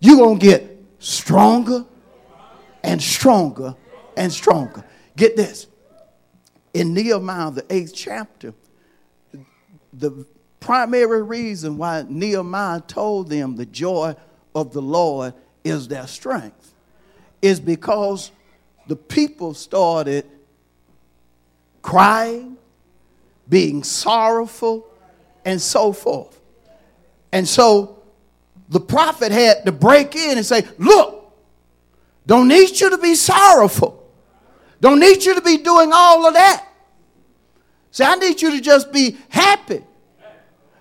you're 0.00 0.16
going 0.16 0.38
to 0.38 0.46
get 0.46 0.82
stronger 0.98 1.84
and 2.82 3.00
stronger 3.00 3.74
and 4.16 4.32
stronger. 4.32 4.84
Get 5.16 5.36
this. 5.36 5.66
In 6.72 6.94
Nehemiah, 6.94 7.50
the 7.50 7.66
eighth 7.68 7.92
chapter, 7.94 8.54
the 9.92 10.24
primary 10.60 11.22
reason 11.22 11.78
why 11.78 12.04
Nehemiah 12.08 12.80
told 12.80 13.30
them 13.30 13.56
the 13.56 13.66
joy 13.66 14.14
of 14.54 14.72
the 14.72 14.82
Lord 14.82 15.34
is 15.64 15.88
their 15.88 16.06
strength 16.06 16.74
is 17.42 17.58
because 17.58 18.30
the 18.86 18.96
people 18.96 19.54
started 19.54 20.26
crying, 21.82 22.56
being 23.48 23.82
sorrowful, 23.82 24.86
and 25.44 25.60
so 25.60 25.92
forth. 25.92 26.38
And 27.32 27.48
so 27.48 28.02
the 28.68 28.80
prophet 28.80 29.32
had 29.32 29.64
to 29.64 29.72
break 29.72 30.14
in 30.14 30.36
and 30.36 30.46
say, 30.46 30.66
Look, 30.78 31.32
don't 32.26 32.48
need 32.48 32.78
you 32.78 32.90
to 32.90 32.98
be 32.98 33.14
sorrowful. 33.14 33.96
Don't 34.80 35.00
need 35.00 35.24
you 35.24 35.34
to 35.34 35.40
be 35.40 35.58
doing 35.58 35.90
all 35.92 36.26
of 36.26 36.34
that. 36.34 36.66
See, 37.90 38.04
I 38.04 38.14
need 38.14 38.40
you 38.40 38.52
to 38.52 38.60
just 38.60 38.92
be 38.92 39.16
happy. 39.28 39.82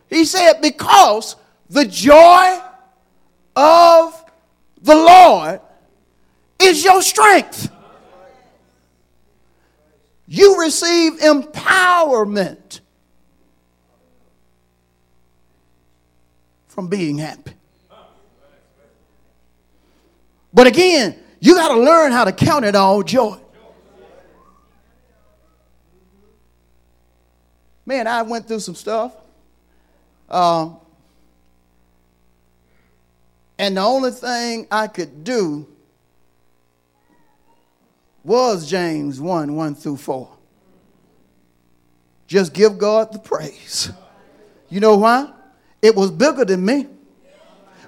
He 0.10 0.26
said, 0.26 0.62
Because 0.62 1.36
the 1.70 1.86
joy 1.86 2.60
of 3.56 4.26
the 4.82 4.96
Lord 4.96 5.62
is 6.60 6.84
your 6.84 7.02
strength. 7.02 7.72
You 10.28 10.60
receive 10.60 11.14
empowerment 11.20 12.82
from 16.68 16.88
being 16.88 17.18
happy. 17.18 17.54
But 20.54 20.68
again, 20.68 21.18
you 21.40 21.56
got 21.56 21.70
to 21.70 21.80
learn 21.80 22.12
how 22.12 22.26
to 22.26 22.32
count 22.32 22.66
it 22.66 22.76
all 22.76 23.04
joy. 23.04 23.38
Man, 27.86 28.06
I 28.08 28.22
went 28.22 28.48
through 28.48 28.60
some 28.60 28.76
stuff. 28.76 29.16
Um, 30.30 30.78
and 33.58 33.76
the 33.76 33.82
only 33.82 34.12
thing 34.12 34.68
I 34.72 34.88
could 34.88 35.24
do 35.24 35.68
was 38.24 38.70
James 38.70 39.20
1 39.20 39.56
1 39.56 39.76
through 39.76 39.98
4. 39.98 40.30
Just 42.28 42.54
give 42.54 42.78
God 42.78 43.12
the 43.12 43.20
praise. 43.20 43.92
You 44.70 44.80
know 44.80 44.98
why? 44.98 45.32
It 45.82 45.96
was 45.96 46.12
bigger 46.12 46.46
than 46.46 46.64
me. 46.64 46.88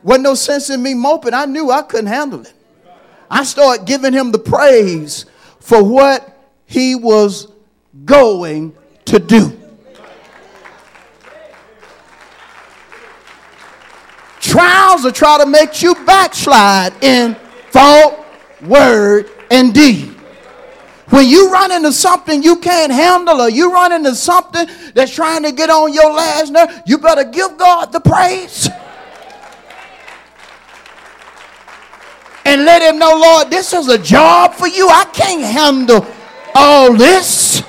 Wasn't 0.04 0.23
no 0.23 0.34
sense 0.34 0.69
in 0.69 0.82
me 0.82 0.95
moping. 0.95 1.34
I 1.34 1.45
knew 1.45 1.69
I 1.69 1.84
couldn't 1.84 2.08
handle 2.08 2.41
it. 2.41 2.54
I 3.30 3.43
started 3.43 3.86
giving 3.86 4.13
him 4.13 4.32
the 4.32 4.39
praise 4.39 5.25
for 5.60 5.84
what 5.84 6.38
he 6.65 6.95
was 6.95 7.47
going 8.04 8.75
to 9.06 9.19
do. 9.19 9.61
Trials 14.41 15.04
will 15.04 15.12
try 15.12 15.38
to 15.38 15.45
make 15.45 15.82
you 15.82 15.95
backslide 16.06 16.93
in 17.04 17.36
thought, 17.69 18.25
word, 18.62 19.30
and 19.49 19.73
deed. 19.73 20.10
When 21.10 21.27
you 21.27 21.51
run 21.51 21.71
into 21.71 21.91
something 21.93 22.41
you 22.41 22.58
can't 22.58 22.91
handle 22.91 23.41
or 23.41 23.49
you 23.49 23.71
run 23.71 23.91
into 23.91 24.15
something 24.15 24.67
that's 24.93 25.13
trying 25.13 25.43
to 25.43 25.51
get 25.51 25.69
on 25.69 25.93
your 25.93 26.12
last 26.12 26.51
nerve, 26.51 26.69
you 26.86 26.97
better 26.97 27.23
give 27.23 27.58
God 27.58 27.91
the 27.91 27.99
praise. 27.99 28.69
and 32.45 32.65
let 32.65 32.82
him 32.82 32.99
know, 32.99 33.15
Lord, 33.15 33.49
this 33.49 33.73
is 33.73 33.88
a 33.88 33.97
job 33.97 34.54
for 34.54 34.67
you. 34.67 34.89
I 34.89 35.06
can't 35.13 35.43
handle 35.43 36.06
all 36.54 36.93
this. 36.93 37.63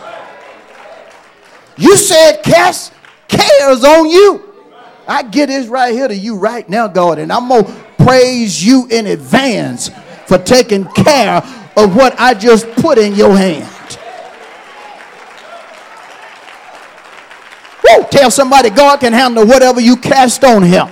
You 1.76 1.96
said 1.96 2.42
cast 2.42 2.92
cares 3.28 3.84
on 3.84 4.08
you. 4.08 4.51
I 5.06 5.22
get 5.22 5.46
this 5.46 5.66
right 5.66 5.92
here 5.92 6.08
to 6.08 6.14
you 6.14 6.36
right 6.36 6.68
now, 6.68 6.86
God, 6.88 7.18
and 7.18 7.32
I'm 7.32 7.48
going 7.48 7.64
to 7.64 7.72
praise 8.04 8.64
you 8.64 8.86
in 8.88 9.06
advance 9.06 9.90
for 10.26 10.38
taking 10.38 10.84
care 10.84 11.42
of 11.76 11.96
what 11.96 12.18
I 12.18 12.34
just 12.34 12.70
put 12.72 12.98
in 12.98 13.14
your 13.14 13.36
hand. 13.36 13.68
Woo, 17.84 18.04
tell 18.10 18.30
somebody 18.30 18.70
God 18.70 19.00
can 19.00 19.12
handle 19.12 19.46
whatever 19.46 19.80
you 19.80 19.96
cast 19.96 20.44
on 20.44 20.62
him 20.62 20.88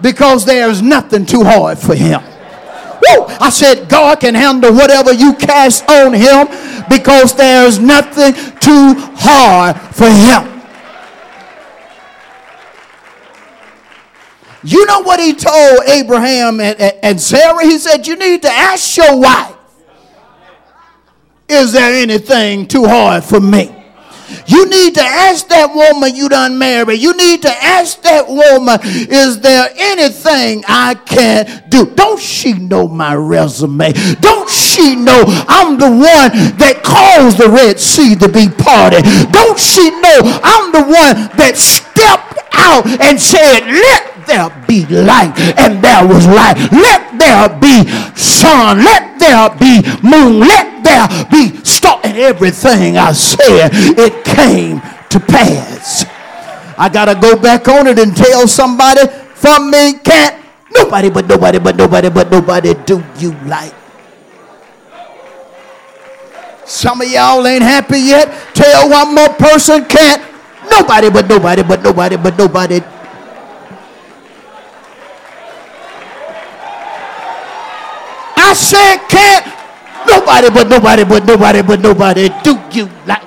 because 0.00 0.44
there's 0.44 0.82
nothing 0.82 1.26
too 1.26 1.42
hard 1.44 1.78
for 1.78 1.94
him. 1.94 2.20
Woo! 2.22 3.24
I 3.40 3.50
said, 3.50 3.88
God 3.88 4.20
can 4.20 4.34
handle 4.34 4.72
whatever 4.72 5.12
you 5.12 5.34
cast 5.34 5.88
on 5.88 6.12
him 6.12 6.48
because 6.88 7.34
there's 7.34 7.78
nothing 7.78 8.34
too 8.60 8.94
hard 9.16 9.76
for 9.94 10.08
him. 10.08 10.57
You 14.68 14.84
know 14.84 15.00
what 15.00 15.18
he 15.18 15.32
told 15.32 15.80
Abraham 15.88 16.60
and, 16.60 16.78
and 16.78 17.18
Sarah? 17.18 17.64
He 17.64 17.78
said, 17.78 18.06
You 18.06 18.16
need 18.16 18.42
to 18.42 18.50
ask 18.50 18.98
your 18.98 19.18
wife, 19.18 19.56
Is 21.48 21.72
there 21.72 21.94
anything 21.94 22.66
too 22.66 22.84
hard 22.84 23.24
for 23.24 23.40
me? 23.40 23.74
You 24.46 24.68
need 24.68 24.94
to 24.96 25.02
ask 25.02 25.48
that 25.48 25.74
woman 25.74 26.14
you 26.14 26.28
done 26.28 26.58
married. 26.58 27.00
You 27.00 27.16
need 27.16 27.40
to 27.42 27.50
ask 27.50 28.02
that 28.02 28.28
woman, 28.28 28.78
is 28.84 29.40
there 29.40 29.70
anything 29.74 30.64
I 30.68 30.96
can 30.96 31.64
do? 31.70 31.86
Don't 31.86 32.20
she 32.20 32.52
know 32.52 32.88
my 32.88 33.14
resume? 33.14 33.92
Don't 34.20 34.50
she 34.50 34.96
know 34.96 35.24
I'm 35.48 35.78
the 35.78 35.88
one 35.88 36.58
that 36.58 36.82
caused 36.84 37.38
the 37.38 37.48
Red 37.48 37.80
Sea 37.80 38.16
to 38.16 38.28
be 38.28 38.48
parted? 38.50 39.04
Don't 39.32 39.58
she 39.58 39.88
know 39.90 40.20
I'm 40.44 40.72
the 40.72 40.82
one 40.82 41.36
that 41.38 41.56
stepped 41.56 42.27
out 42.58 42.86
and 43.00 43.20
said, 43.20 43.64
let 43.66 44.26
there 44.26 44.50
be 44.68 44.84
light, 44.86 45.32
and 45.56 45.82
there 45.82 46.06
was 46.06 46.26
light. 46.26 46.56
Let 46.70 47.18
there 47.18 47.48
be 47.58 47.88
sun. 48.14 48.84
Let 48.84 49.18
there 49.18 49.48
be 49.56 49.80
moon. 50.02 50.40
Let 50.40 50.84
there 50.84 51.08
be 51.30 51.56
star. 51.64 52.00
And 52.04 52.16
everything 52.18 52.98
I 52.98 53.12
said, 53.12 53.70
it 53.72 54.24
came 54.24 54.80
to 55.08 55.18
pass. 55.18 56.04
I 56.76 56.88
got 56.88 57.06
to 57.06 57.14
go 57.14 57.36
back 57.36 57.66
on 57.66 57.86
it 57.86 57.98
and 57.98 58.14
tell 58.16 58.46
somebody 58.46 59.08
from 59.34 59.70
me 59.70 59.94
can't 60.04 60.44
nobody 60.70 61.10
but 61.10 61.26
nobody 61.26 61.58
but 61.58 61.76
nobody 61.76 62.10
but 62.10 62.30
nobody 62.30 62.74
do 62.86 63.02
you 63.18 63.32
like. 63.46 63.74
Some 66.64 67.00
of 67.00 67.08
y'all 67.08 67.46
ain't 67.46 67.62
happy 67.62 67.98
yet. 67.98 68.28
Tell 68.54 68.90
one 68.90 69.14
more 69.14 69.30
person 69.30 69.86
can't 69.86 70.22
nobody 70.70 71.10
but 71.10 71.28
nobody 71.28 71.62
but 71.62 71.82
nobody 71.82 72.16
but 72.16 72.38
nobody 72.38 72.80
I 78.36 78.54
said 78.54 78.96
can't 79.08 79.44
nobody 80.06 80.48
but 80.50 80.68
nobody 80.68 81.04
but 81.04 81.24
nobody 81.26 81.62
but 81.62 81.80
nobody 81.80 82.28
do 82.42 82.58
you 82.72 82.88
like. 83.06 83.22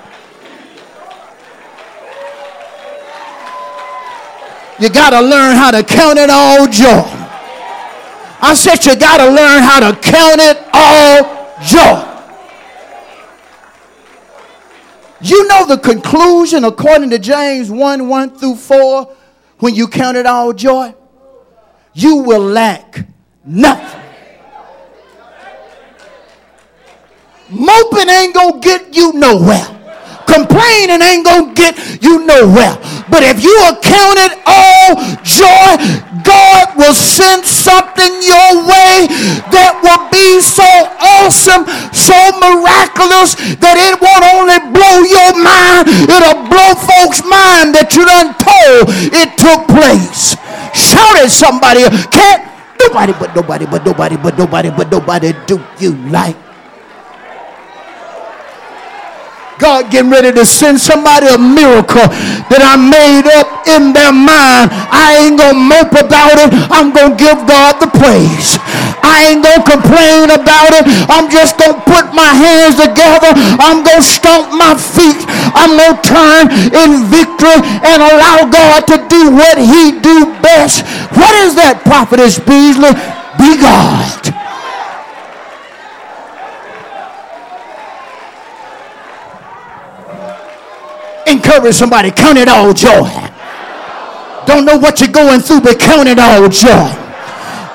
You 4.79 4.89
got 4.89 5.11
to 5.11 5.21
learn 5.21 5.55
how 5.55 5.69
to 5.69 5.83
count 5.83 6.17
it 6.17 6.31
all 6.31 6.65
joy. 6.65 7.05
I 8.41 8.55
said 8.55 8.83
you 8.83 8.95
got 8.97 9.17
to 9.17 9.29
learn 9.29 9.61
how 9.61 9.79
to 9.79 9.95
count 10.01 10.41
it 10.41 10.57
all 10.73 11.53
joy. 11.61 12.10
You 15.23 15.47
know 15.47 15.65
the 15.65 15.77
conclusion 15.77 16.63
according 16.63 17.11
to 17.11 17.19
James 17.19 17.69
1 17.69 18.07
1 18.07 18.37
through 18.37 18.55
4 18.55 19.15
when 19.59 19.75
you 19.75 19.87
count 19.87 20.17
it 20.17 20.25
all 20.25 20.51
joy? 20.53 20.95
You 21.93 22.17
will 22.17 22.41
lack 22.41 23.05
nothing. 23.45 24.01
Moping 27.49 28.09
ain't 28.09 28.33
gonna 28.33 28.59
get 28.59 28.95
you 28.95 29.13
nowhere. 29.13 29.80
Complaining 30.27 31.01
ain't 31.01 31.25
gonna 31.25 31.53
get 31.53 31.77
you 32.01 32.25
nowhere. 32.25 32.77
But 33.09 33.23
if 33.23 33.43
you 33.43 33.53
account 33.67 34.17
it 34.21 34.33
all 34.47 34.95
joy, 35.23 35.71
God 36.23 36.77
will 36.77 36.93
send 36.93 37.45
something 37.45 38.11
your 38.23 38.63
way 38.67 39.09
that 39.51 39.79
will 39.81 40.03
be 40.13 40.39
so 40.39 40.67
awesome, 41.01 41.65
so 41.91 42.15
miraculous 42.39 43.35
that 43.59 43.75
it 43.75 43.97
won't 43.99 44.25
only 44.37 44.59
blow 44.71 45.03
your 45.03 45.33
mind, 45.39 45.89
it'll 46.07 46.45
blow 46.47 46.71
folks' 46.77 47.23
mind 47.25 47.73
that 47.75 47.91
you 47.95 48.05
done 48.05 48.33
told 48.37 48.87
it 49.11 49.35
took 49.37 49.67
place. 49.67 50.37
Shout 50.71 51.19
at 51.19 51.31
somebody, 51.31 51.83
can't 52.11 52.47
nobody 52.79 53.13
but 53.13 53.35
nobody 53.35 53.65
but 53.65 53.85
nobody 53.85 54.17
but 54.17 54.37
nobody 54.37 54.69
but 54.69 54.91
nobody 54.91 55.33
do 55.45 55.61
you 55.79 55.95
like 56.09 56.50
God 59.61 59.93
getting 59.93 60.09
ready 60.09 60.33
to 60.33 60.41
send 60.41 60.81
somebody 60.81 61.29
a 61.29 61.37
miracle 61.37 62.01
that 62.49 62.65
I 62.65 62.81
made 62.81 63.29
up 63.29 63.69
in 63.69 63.93
their 63.93 64.09
mind. 64.09 64.73
I 64.89 65.21
ain't 65.21 65.37
gonna 65.37 65.53
mope 65.53 65.93
about 65.93 66.41
it. 66.41 66.49
I'm 66.73 66.89
gonna 66.89 67.13
give 67.13 67.45
God 67.45 67.77
the 67.77 67.85
praise. 67.93 68.57
I 69.05 69.29
ain't 69.29 69.45
gonna 69.45 69.61
complain 69.61 70.33
about 70.33 70.73
it. 70.81 70.89
I'm 71.05 71.29
just 71.29 71.61
gonna 71.61 71.77
put 71.85 72.09
my 72.09 72.33
hands 72.33 72.81
together. 72.81 73.37
I'm 73.61 73.85
gonna 73.85 74.01
stomp 74.01 74.49
my 74.57 74.73
feet. 74.73 75.29
I'm 75.53 75.77
gonna 75.77 76.01
turn 76.01 76.49
in 76.73 77.05
victory 77.05 77.61
and 77.85 78.01
allow 78.01 78.49
God 78.49 78.89
to 78.89 78.97
do 79.13 79.29
what 79.29 79.61
he 79.61 79.93
do 80.01 80.25
best. 80.41 80.81
What 81.13 81.37
is 81.45 81.53
that, 81.53 81.85
Prophetess 81.85 82.41
Beasley? 82.41 82.97
Be 83.37 83.61
God. 83.61 84.20
Encourage 91.31 91.75
somebody, 91.75 92.11
count 92.11 92.37
it 92.37 92.49
all 92.49 92.73
joy. 92.73 93.07
Don't 94.43 94.65
know 94.65 94.75
what 94.75 94.99
you're 94.99 95.15
going 95.15 95.39
through, 95.39 95.61
but 95.61 95.79
count 95.79 96.09
it 96.11 96.19
all 96.19 96.43
joy. 96.51 96.91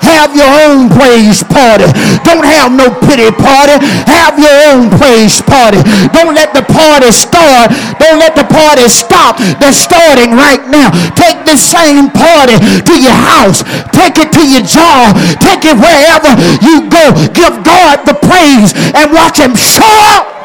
Have 0.04 0.36
your 0.36 0.52
own 0.68 0.92
praise 0.92 1.40
party. 1.40 1.88
Don't 2.20 2.44
have 2.44 2.68
no 2.68 2.92
pity 3.08 3.32
party. 3.32 3.80
Have 4.04 4.36
your 4.36 4.52
own 4.68 4.92
praise 5.00 5.40
party. 5.40 5.80
Don't 6.12 6.36
let 6.36 6.52
the 6.52 6.68
party 6.68 7.08
start. 7.16 7.72
Don't 7.96 8.20
let 8.20 8.36
the 8.36 8.44
party 8.44 8.92
stop. 8.92 9.40
They're 9.56 9.72
starting 9.72 10.36
right 10.36 10.60
now. 10.68 10.92
Take 11.16 11.48
this 11.48 11.64
same 11.64 12.12
party 12.12 12.60
to 12.60 12.94
your 13.00 13.16
house. 13.16 13.64
Take 13.96 14.20
it 14.20 14.36
to 14.36 14.44
your 14.44 14.68
job. 14.68 15.16
Take 15.40 15.64
it 15.64 15.80
wherever 15.80 16.30
you 16.60 16.92
go. 16.92 17.16
Give 17.32 17.64
God 17.64 18.04
the 18.04 18.20
praise 18.20 18.76
and 18.92 19.16
watch 19.16 19.40
him 19.40 19.56
show 19.56 19.96
up. 20.12 20.35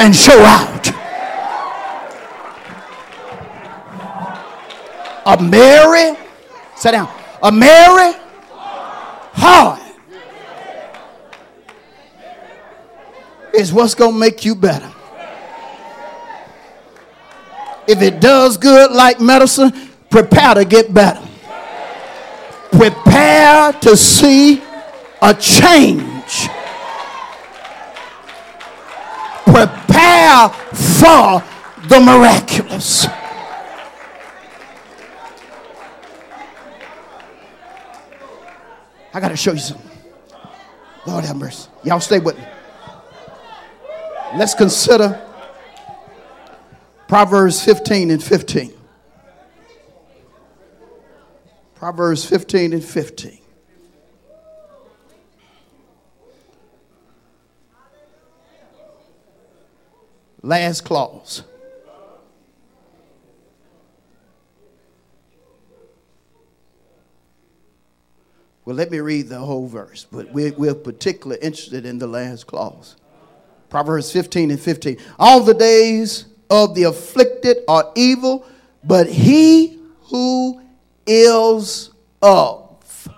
And 0.00 0.16
show 0.16 0.40
out. 0.40 0.88
A 5.26 5.42
merry, 5.42 6.16
sit 6.74 6.92
down, 6.92 7.10
a 7.42 7.52
merry 7.52 8.14
heart 9.34 9.82
is 13.54 13.72
what's 13.74 13.94
going 13.94 14.14
to 14.14 14.18
make 14.18 14.42
you 14.44 14.54
better. 14.54 14.90
If 17.86 18.00
it 18.00 18.20
does 18.20 18.56
good 18.56 18.92
like 18.92 19.20
medicine, 19.20 19.72
prepare 20.08 20.54
to 20.54 20.64
get 20.64 20.94
better. 20.94 21.26
Prepare 22.72 23.74
to 23.74 23.96
see 23.96 24.62
a 25.20 25.34
change 25.34 26.48
prepare 29.66 30.48
for 30.48 31.42
the 31.88 32.00
miraculous. 32.00 33.06
I 39.12 39.18
got 39.20 39.28
to 39.28 39.36
show 39.36 39.52
you 39.52 39.58
something. 39.58 39.90
Lord 41.06 41.24
have 41.24 41.36
mercy. 41.36 41.68
Y'all 41.82 42.00
stay 42.00 42.20
with 42.20 42.38
me. 42.38 42.44
Let's 44.36 44.54
consider 44.54 45.20
Proverbs 47.08 47.62
15 47.64 48.12
and 48.12 48.22
15. 48.22 48.72
Proverbs 51.74 52.24
15 52.24 52.74
and 52.74 52.84
15. 52.84 53.39
Last 60.42 60.82
clause. 60.82 61.42
Well, 68.64 68.76
let 68.76 68.90
me 68.90 69.00
read 69.00 69.28
the 69.28 69.38
whole 69.38 69.66
verse, 69.66 70.06
but 70.10 70.30
we're, 70.32 70.52
we're 70.52 70.74
particularly 70.74 71.42
interested 71.42 71.84
in 71.84 71.98
the 71.98 72.06
last 72.06 72.46
clause. 72.46 72.96
Proverbs 73.68 74.12
15 74.12 74.50
and 74.50 74.60
15. 74.60 74.96
All 75.18 75.40
the 75.40 75.54
days 75.54 76.26
of 76.48 76.74
the 76.74 76.84
afflicted 76.84 77.58
are 77.66 77.90
evil, 77.94 78.46
but 78.84 79.08
he 79.08 79.80
who 80.02 80.62
is 81.06 81.90
of 82.22 83.08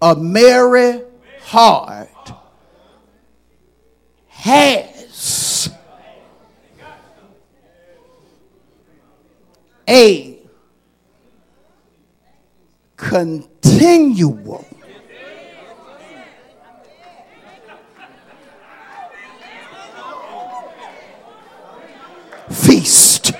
a 0.00 0.16
merry 0.16 1.02
heart 1.42 2.32
has 4.28 4.99
a 9.90 10.38
continual 12.96 14.64
feast. 22.50 23.32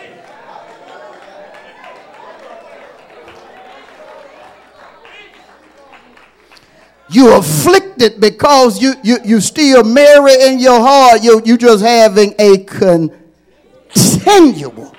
You're 7.13 7.39
afflicted 7.39 8.21
because 8.21 8.81
you, 8.81 8.95
you, 9.03 9.19
you 9.25 9.41
still 9.41 9.85
marry 9.85 10.35
in 10.43 10.59
your 10.59 10.81
heart. 10.81 11.23
You, 11.23 11.43
you 11.45 11.57
just 11.57 11.85
having 11.85 12.35
a 12.39 12.59
continual 13.93 14.95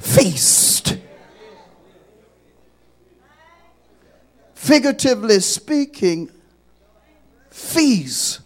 feast. 0.00 0.96
Figuratively 4.54 5.40
speaking, 5.40 6.30
feast 7.50 8.40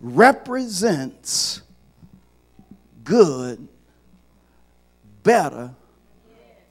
represents 0.00 1.62
good, 3.04 3.68
better, 5.22 5.74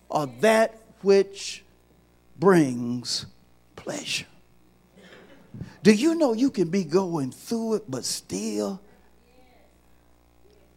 or 0.09 0.27
that 0.41 0.79
which 1.01 1.63
brings 2.37 3.25
pleasure. 3.75 4.25
Do 5.83 5.93
you 5.93 6.15
know 6.15 6.33
you 6.33 6.49
can 6.49 6.69
be 6.69 6.83
going 6.83 7.31
through 7.31 7.75
it 7.75 7.89
but 7.89 8.05
still 8.05 8.81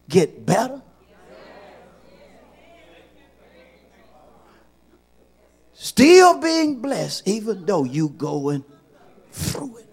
get 0.09 0.45
better? 0.45 0.81
Still 5.81 6.39
being 6.39 6.79
blessed 6.79 7.27
even 7.27 7.65
though 7.65 7.85
you 7.85 8.09
going 8.09 8.63
through 9.31 9.77
it. 9.77 9.89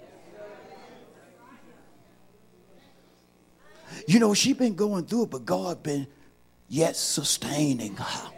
You 4.07 4.19
know, 4.19 4.35
she 4.35 4.53
been 4.53 4.75
going 4.75 5.07
through 5.07 5.23
it, 5.23 5.31
but 5.31 5.47
God 5.47 5.83
been 5.83 6.07
yet 6.69 6.95
sustaining 6.95 7.97
her. 7.97 8.31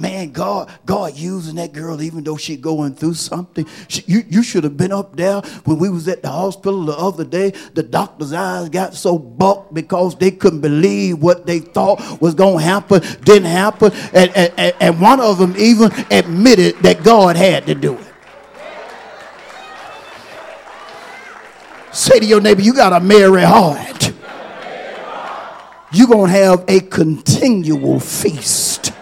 Man, 0.00 0.32
God, 0.32 0.70
God 0.86 1.14
using 1.14 1.56
that 1.56 1.74
girl 1.74 2.00
even 2.00 2.24
though 2.24 2.38
she 2.38 2.56
going 2.56 2.94
through 2.94 3.12
something. 3.12 3.66
She, 3.86 4.02
you, 4.06 4.22
you 4.26 4.42
should 4.42 4.64
have 4.64 4.74
been 4.74 4.92
up 4.92 5.14
there 5.14 5.42
when 5.66 5.78
we 5.78 5.90
was 5.90 6.08
at 6.08 6.22
the 6.22 6.30
hospital 6.30 6.86
the 6.86 6.96
other 6.96 7.22
day. 7.22 7.50
The 7.74 7.82
doctor's 7.82 8.32
eyes 8.32 8.70
got 8.70 8.94
so 8.94 9.18
bucked 9.18 9.74
because 9.74 10.16
they 10.16 10.30
couldn't 10.30 10.62
believe 10.62 11.18
what 11.18 11.44
they 11.44 11.58
thought 11.58 12.00
was 12.18 12.34
going 12.34 12.60
to 12.60 12.64
happen, 12.64 13.02
didn't 13.24 13.50
happen. 13.50 13.92
And, 14.14 14.34
and, 14.34 14.74
and 14.80 15.00
one 15.02 15.20
of 15.20 15.36
them 15.36 15.54
even 15.58 15.92
admitted 16.10 16.76
that 16.78 17.04
God 17.04 17.36
had 17.36 17.66
to 17.66 17.74
do 17.74 17.98
it. 17.98 18.06
Say 21.92 22.20
to 22.20 22.24
your 22.24 22.40
neighbor, 22.40 22.62
you 22.62 22.72
got 22.72 22.94
a 22.94 23.00
merry 23.04 23.42
heart. 23.42 24.14
You're 25.92 26.08
going 26.08 26.32
to 26.32 26.38
have 26.38 26.64
a 26.68 26.80
continual 26.80 28.00
feast. 28.00 28.94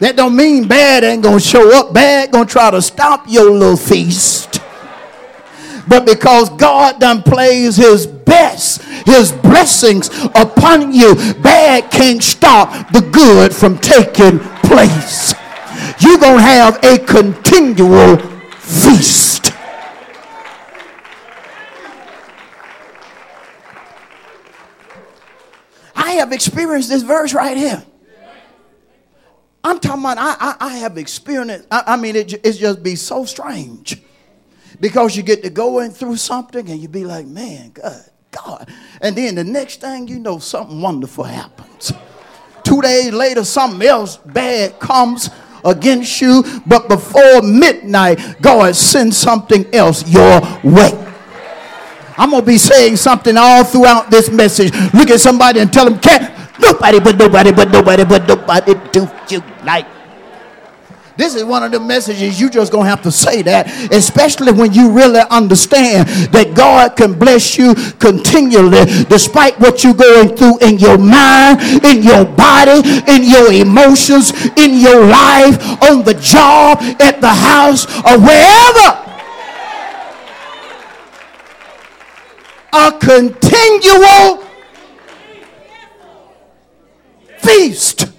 That 0.00 0.16
don't 0.16 0.34
mean 0.34 0.66
bad 0.66 1.04
ain't 1.04 1.22
gonna 1.22 1.40
show 1.40 1.76
up. 1.78 1.94
Bad 1.94 2.32
gonna 2.32 2.46
try 2.46 2.70
to 2.70 2.82
stop 2.82 3.26
your 3.28 3.50
little 3.50 3.76
feast. 3.76 4.60
But 5.86 6.06
because 6.06 6.50
God 6.50 6.98
done 6.98 7.22
plays 7.22 7.76
his 7.76 8.06
best, 8.06 8.82
his 9.06 9.30
blessings 9.30 10.08
upon 10.34 10.92
you, 10.92 11.14
bad 11.34 11.90
can't 11.90 12.22
stop 12.22 12.90
the 12.90 13.00
good 13.00 13.54
from 13.54 13.78
taking 13.78 14.38
place. 14.64 15.34
You're 16.00 16.18
gonna 16.18 16.42
have 16.42 16.82
a 16.82 16.98
continual 16.98 18.16
feast. 18.58 19.52
I 25.94 26.12
have 26.12 26.32
experienced 26.32 26.88
this 26.88 27.02
verse 27.02 27.32
right 27.32 27.56
here. 27.56 27.84
I'm 29.64 29.80
talking 29.80 30.02
about, 30.02 30.18
I, 30.18 30.36
I, 30.38 30.56
I 30.60 30.76
have 30.78 30.98
experienced, 30.98 31.66
I, 31.70 31.82
I 31.86 31.96
mean, 31.96 32.16
it, 32.16 32.34
it's 32.44 32.58
just 32.58 32.82
be 32.82 32.96
so 32.96 33.24
strange 33.24 34.00
because 34.78 35.16
you 35.16 35.22
get 35.22 35.42
to 35.42 35.50
going 35.50 35.90
through 35.90 36.16
something 36.16 36.68
and 36.68 36.80
you 36.80 36.88
be 36.88 37.04
like, 37.04 37.26
man, 37.26 37.70
God, 37.70 38.04
God. 38.30 38.68
And 39.00 39.16
then 39.16 39.36
the 39.36 39.44
next 39.44 39.80
thing 39.80 40.06
you 40.06 40.18
know, 40.18 40.38
something 40.38 40.82
wonderful 40.82 41.24
happens. 41.24 41.92
Two 42.62 42.82
days 42.82 43.12
later, 43.12 43.42
something 43.42 43.86
else 43.86 44.18
bad 44.18 44.78
comes 44.78 45.30
against 45.64 46.20
you, 46.20 46.44
but 46.66 46.88
before 46.88 47.40
midnight, 47.40 48.20
God 48.42 48.76
sends 48.76 49.16
something 49.16 49.74
else 49.74 50.06
your 50.06 50.40
way. 50.62 51.03
I'm 52.16 52.30
going 52.30 52.42
to 52.42 52.46
be 52.46 52.58
saying 52.58 52.96
something 52.96 53.36
all 53.36 53.64
throughout 53.64 54.10
this 54.10 54.30
message. 54.30 54.72
Look 54.94 55.10
at 55.10 55.20
somebody 55.20 55.60
and 55.60 55.72
tell 55.72 55.84
them, 55.84 55.98
can't 55.98 56.32
nobody 56.60 57.00
but 57.00 57.16
nobody 57.16 57.52
but 57.52 57.70
nobody 57.70 58.04
but 58.04 58.28
nobody 58.28 58.74
do 58.92 59.08
you 59.28 59.42
like. 59.64 59.86
This 61.16 61.36
is 61.36 61.44
one 61.44 61.62
of 61.62 61.70
the 61.70 61.78
messages 61.78 62.40
you 62.40 62.50
just 62.50 62.72
gonna 62.72 62.88
have 62.88 63.02
to 63.02 63.12
say 63.12 63.42
that, 63.42 63.70
especially 63.92 64.50
when 64.50 64.72
you 64.72 64.90
really 64.90 65.20
understand 65.30 66.08
that 66.34 66.54
God 66.56 66.96
can 66.96 67.16
bless 67.16 67.56
you 67.56 67.74
continually 68.00 68.84
despite 69.04 69.58
what 69.60 69.84
you're 69.84 69.94
going 69.94 70.34
through 70.34 70.58
in 70.58 70.76
your 70.78 70.98
mind, 70.98 71.62
in 71.84 72.02
your 72.02 72.24
body, 72.24 72.82
in 73.06 73.22
your 73.22 73.52
emotions, 73.52 74.32
in 74.58 74.74
your 74.74 75.06
life, 75.06 75.54
on 75.86 76.02
the 76.02 76.18
job, 76.18 76.78
at 76.98 77.20
the 77.20 77.30
house, 77.30 77.86
or 78.02 78.18
wherever. 78.18 79.03
A 82.76 82.90
continual 82.90 84.44
feast. 87.38 88.10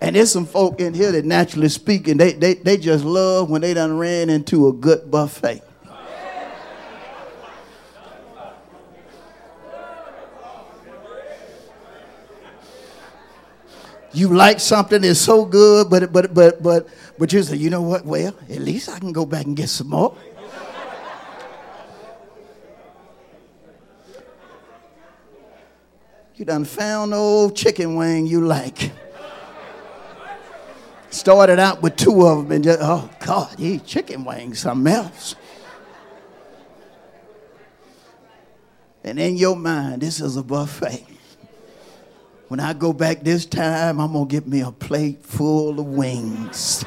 And 0.00 0.16
there's 0.16 0.32
some 0.32 0.46
folk 0.46 0.80
in 0.80 0.94
here 0.94 1.12
that 1.12 1.26
naturally 1.26 1.68
speaking, 1.68 2.16
they, 2.16 2.32
they, 2.32 2.54
they 2.54 2.78
just 2.78 3.04
love 3.04 3.50
when 3.50 3.60
they 3.60 3.74
done 3.74 3.98
ran 3.98 4.30
into 4.30 4.68
a 4.68 4.72
good 4.72 5.10
buffet. 5.10 5.62
You 14.14 14.34
like 14.34 14.58
something 14.58 15.02
that's 15.02 15.20
so 15.20 15.44
good, 15.44 15.90
but 15.90 16.10
but 16.10 16.32
but 16.32 16.62
but 16.62 16.88
but 17.18 17.32
you 17.32 17.42
say, 17.42 17.56
you 17.56 17.68
know 17.68 17.82
what? 17.82 18.06
Well, 18.06 18.34
at 18.48 18.58
least 18.58 18.88
I 18.88 18.98
can 18.98 19.12
go 19.12 19.26
back 19.26 19.44
and 19.44 19.54
get 19.54 19.68
some 19.68 19.90
more. 19.90 20.16
You 26.38 26.44
done 26.44 26.64
found 26.64 27.12
old 27.14 27.56
chicken 27.56 27.96
wing 27.96 28.28
you 28.28 28.40
like. 28.40 28.92
Started 31.10 31.58
out 31.58 31.82
with 31.82 31.96
two 31.96 32.24
of 32.24 32.44
them 32.44 32.52
and 32.52 32.62
just, 32.62 32.78
oh 32.80 33.10
God, 33.18 33.58
he 33.58 33.80
chicken 33.80 34.24
wings, 34.24 34.60
something 34.60 34.92
else. 34.92 35.34
And 39.02 39.18
in 39.18 39.36
your 39.36 39.56
mind, 39.56 40.02
this 40.02 40.20
is 40.20 40.36
a 40.36 40.44
buffet. 40.44 41.04
When 42.46 42.60
I 42.60 42.72
go 42.72 42.92
back 42.92 43.22
this 43.22 43.44
time, 43.44 44.00
I'm 44.00 44.12
going 44.12 44.28
to 44.28 44.32
get 44.32 44.46
me 44.46 44.60
a 44.60 44.70
plate 44.70 45.24
full 45.24 45.80
of 45.80 45.86
wings. 45.86 46.84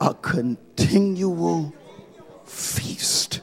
a 0.00 0.14
continual 0.14 1.74
feast 2.46 3.42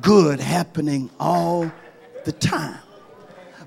good 0.00 0.40
happening 0.40 1.10
all 1.18 1.70
the 2.24 2.32
time. 2.32 2.78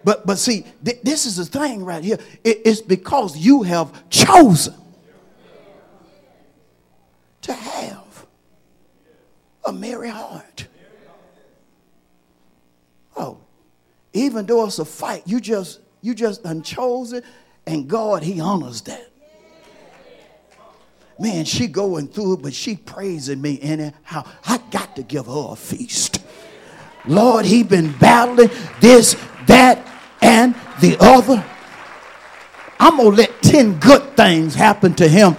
But, 0.04 0.26
but 0.26 0.38
see, 0.38 0.66
th- 0.84 1.02
this 1.02 1.26
is 1.26 1.38
the 1.38 1.46
thing 1.46 1.86
right 1.86 2.04
here. 2.04 2.18
It, 2.44 2.62
it's 2.66 2.82
because 2.82 3.38
you 3.38 3.64
have 3.64 4.10
chosen 4.10 4.76
to 7.42 7.54
have 7.54 8.26
a 9.66 9.72
merry 9.72 10.10
heart. 10.10 10.68
Oh, 13.16 13.38
even 14.14 14.46
though 14.46 14.66
it's 14.66 14.80
a 14.80 14.86
fight, 14.86 15.24
you 15.26 15.40
just 15.40 15.80
you 16.02 16.14
just 16.14 16.44
unchose 16.44 17.14
it, 17.14 17.24
and 17.66 17.88
God 17.88 18.24
He 18.24 18.42
honors 18.42 18.82
that. 18.82 19.10
Man, 21.20 21.46
she 21.46 21.68
going 21.68 22.08
through 22.08 22.34
it, 22.34 22.42
but 22.42 22.54
she 22.54 22.76
praising 22.76 23.40
me 23.40 23.60
anyhow. 23.62 24.26
I 24.46 24.58
got 24.72 24.96
to 24.96 25.04
give 25.04 25.28
her 25.28 25.48
a 25.52 25.56
feast. 25.56 26.23
Lord, 27.06 27.46
he 27.46 27.64
been 27.64 27.92
battling 27.98 28.50
this, 28.80 29.16
that, 29.48 29.86
and 30.22 30.56
the 30.80 30.98
other. 31.00 31.44
I'm 32.80 32.98
going 32.98 33.12
to 33.12 33.18
let 33.18 33.42
10 33.42 33.80
good 33.80 34.16
things 34.16 34.56
happen 34.56 34.94
to 34.96 35.08
him 35.08 35.36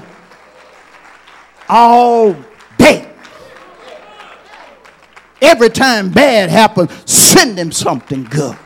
all 1.69 2.37
day. 2.79 3.11
Every 5.41 5.71
time 5.71 6.11
bad 6.11 6.51
happens, 6.51 6.91
send 7.11 7.59
him 7.59 7.73
something 7.73 8.25
good. 8.25 8.57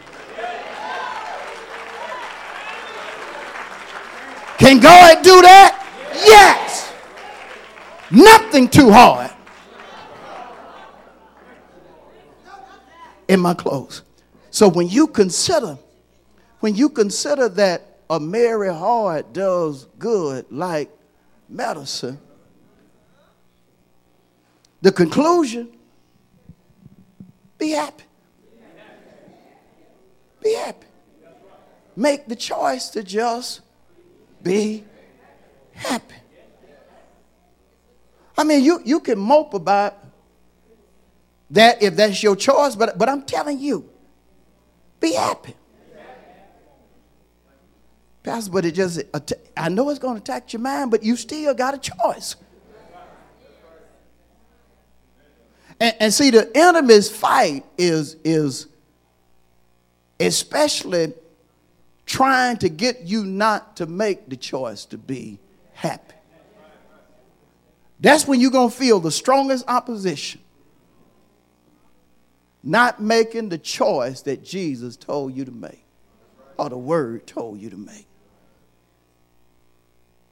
Can 4.59 4.81
God 4.81 5.23
do 5.23 5.41
that? 5.43 5.85
Yes. 6.15 6.93
Nothing 8.11 8.69
too 8.69 8.91
hard 8.91 9.31
in 13.29 13.41
my 13.41 13.55
clothes. 13.55 14.03
So 14.51 14.69
when 14.69 14.89
you 14.89 15.07
consider, 15.07 15.79
when 16.61 16.75
you 16.75 16.89
consider 16.89 17.49
that 17.51 17.83
a 18.11 18.19
merry 18.19 18.73
heart 18.73 19.33
does 19.33 19.87
good 19.99 20.47
like 20.51 20.91
medicine, 21.49 22.19
the 24.81 24.91
conclusion 24.91 25.69
be 27.59 27.71
happy. 27.71 28.05
Be 30.43 30.55
happy. 30.55 30.87
Make 31.97 32.29
the 32.29 32.37
choice 32.37 32.89
to 32.91 33.03
just 33.03 33.61
be 34.43 34.85
happy. 35.73 36.15
I 38.37 38.45
mean, 38.45 38.63
you, 38.63 38.81
you 38.85 39.01
can 39.01 39.19
mope 39.19 39.53
about 39.55 39.97
that 41.51 41.83
if 41.83 41.97
that's 41.97 42.23
your 42.23 42.37
choice, 42.37 42.77
but, 42.77 42.99
but 42.99 43.09
I'm 43.09 43.23
telling 43.23 43.59
you, 43.59 43.89
be 45.01 45.15
happy. 45.15 45.55
Pastor, 48.23 48.51
but 48.51 48.65
it 48.65 48.73
just, 48.73 49.01
I 49.57 49.69
know 49.69 49.89
it's 49.91 49.99
going 49.99 50.17
to 50.17 50.21
attack 50.21 50.53
your 50.53 50.61
mind, 50.61 50.91
but 50.91 51.03
you 51.03 51.17
still 51.17 51.55
got 51.55 51.75
a 51.75 51.79
choice. 51.79 52.37
And, 55.81 55.95
and 56.01 56.13
see, 56.13 56.31
the 56.31 56.51
enemy's 56.57 57.09
fight 57.09 57.65
is, 57.79 58.17
is 58.25 58.67
especially 60.21 61.15
trying 62.05 62.57
to 62.59 62.69
get 62.69 63.03
you 63.03 63.25
not 63.25 63.77
to 63.77 63.87
make 63.87 64.29
the 64.29 64.37
choice 64.37 64.85
to 64.87 64.99
be 64.99 65.39
happy. 65.73 66.15
That's 68.01 68.27
when 68.27 68.41
you're 68.41 68.51
going 68.51 68.71
to 68.71 68.77
feel 68.77 69.01
the 69.01 69.11
strongest 69.11 69.65
opposition. 69.69 70.41
Not 72.69 73.01
making 73.01 73.49
the 73.49 73.57
choice 73.57 74.21
that 74.23 74.45
Jesus 74.45 74.95
told 74.95 75.35
you 75.35 75.47
to 75.47 75.51
make 75.51 75.87
or 76.59 76.69
the 76.69 76.77
word 76.77 77.27
told 77.27 77.59
you 77.59 77.71
to 77.71 77.79
make. 77.79 78.07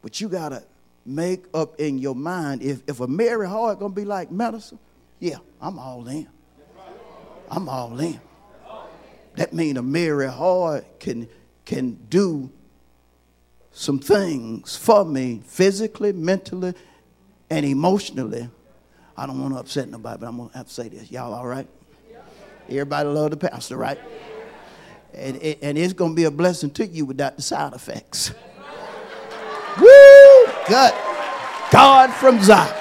But 0.02 0.20
you 0.20 0.28
got 0.28 0.50
to 0.50 0.62
make 1.06 1.46
up 1.54 1.80
in 1.80 1.96
your 1.96 2.14
mind 2.14 2.60
if, 2.60 2.82
if 2.86 3.00
a 3.00 3.06
merry 3.06 3.48
heart 3.48 3.78
going 3.78 3.92
to 3.92 3.96
be 3.96 4.04
like 4.04 4.30
medicine, 4.30 4.78
yeah, 5.18 5.38
I'm 5.62 5.78
all 5.78 6.06
in. 6.08 6.28
I'm 7.50 7.70
all 7.70 7.98
in. 7.98 8.20
That 9.36 9.54
means 9.54 9.78
a 9.78 9.82
merry 9.82 10.28
heart 10.28 11.00
can, 11.00 11.28
can 11.64 11.94
do 12.10 12.50
some 13.72 13.98
things 13.98 14.76
for 14.76 15.06
me 15.06 15.40
physically, 15.46 16.12
mentally, 16.12 16.74
and 17.48 17.64
emotionally. 17.64 18.50
I 19.16 19.26
don't 19.26 19.40
want 19.40 19.54
to 19.54 19.60
upset 19.60 19.88
nobody, 19.88 20.20
but 20.20 20.26
I'm 20.26 20.36
going 20.36 20.50
to 20.50 20.56
have 20.58 20.66
to 20.66 20.74
say 20.74 20.88
this. 20.88 21.10
Y'all 21.10 21.32
all 21.32 21.46
right? 21.46 21.66
Everybody 22.68 23.08
love 23.08 23.30
the 23.30 23.36
pastor, 23.36 23.76
right? 23.76 23.98
And, 25.14 25.36
and 25.42 25.78
it's 25.78 25.92
going 25.92 26.12
to 26.12 26.16
be 26.16 26.24
a 26.24 26.30
blessing 26.30 26.70
to 26.72 26.86
you 26.86 27.06
without 27.06 27.36
the 27.36 27.42
side 27.42 27.72
effects. 27.72 28.32
Woo! 29.78 30.46
God, 30.68 30.92
God 31.70 32.12
from 32.12 32.42
Zion. 32.42 32.74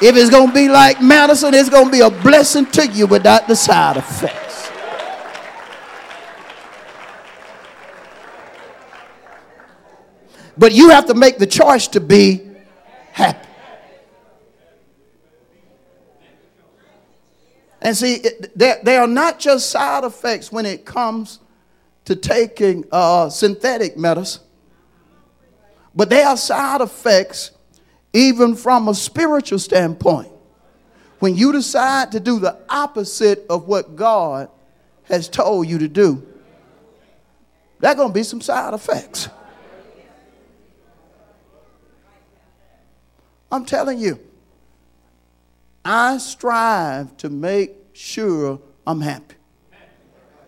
If 0.00 0.16
it's 0.16 0.30
going 0.30 0.48
to 0.48 0.54
be 0.54 0.68
like 0.68 1.02
medicine, 1.02 1.54
it's 1.54 1.68
going 1.68 1.86
to 1.86 1.90
be 1.90 2.00
a 2.00 2.10
blessing 2.10 2.66
to 2.66 2.86
you 2.86 3.06
without 3.06 3.48
the 3.48 3.56
side 3.56 3.96
effects. 3.96 4.70
But 10.56 10.72
you 10.72 10.90
have 10.90 11.06
to 11.06 11.14
make 11.14 11.38
the 11.38 11.46
choice 11.46 11.88
to 11.88 12.00
be 12.00 12.48
happy. 13.12 13.47
And 17.88 17.96
see, 17.96 18.22
they 18.54 18.98
are 18.98 19.06
not 19.06 19.38
just 19.38 19.70
side 19.70 20.04
effects 20.04 20.52
when 20.52 20.66
it 20.66 20.84
comes 20.84 21.38
to 22.04 22.14
taking 22.14 22.84
uh, 22.92 23.30
synthetic 23.30 23.96
medicine, 23.96 24.42
but 25.94 26.10
they 26.10 26.22
are 26.22 26.36
side 26.36 26.82
effects 26.82 27.50
even 28.12 28.56
from 28.56 28.88
a 28.88 28.94
spiritual 28.94 29.58
standpoint. 29.58 30.30
When 31.20 31.34
you 31.34 31.50
decide 31.50 32.12
to 32.12 32.20
do 32.20 32.38
the 32.38 32.58
opposite 32.68 33.46
of 33.48 33.66
what 33.66 33.96
God 33.96 34.50
has 35.04 35.26
told 35.26 35.66
you 35.66 35.78
to 35.78 35.88
do, 35.88 36.26
there 37.80 37.92
are 37.92 37.94
going 37.94 38.10
to 38.10 38.14
be 38.14 38.22
some 38.22 38.42
side 38.42 38.74
effects. 38.74 39.30
I'm 43.50 43.64
telling 43.64 43.98
you, 43.98 44.20
I 45.86 46.18
strive 46.18 47.16
to 47.16 47.30
make 47.30 47.76
sure 47.98 48.60
I'm 48.86 49.00
happy. 49.00 49.34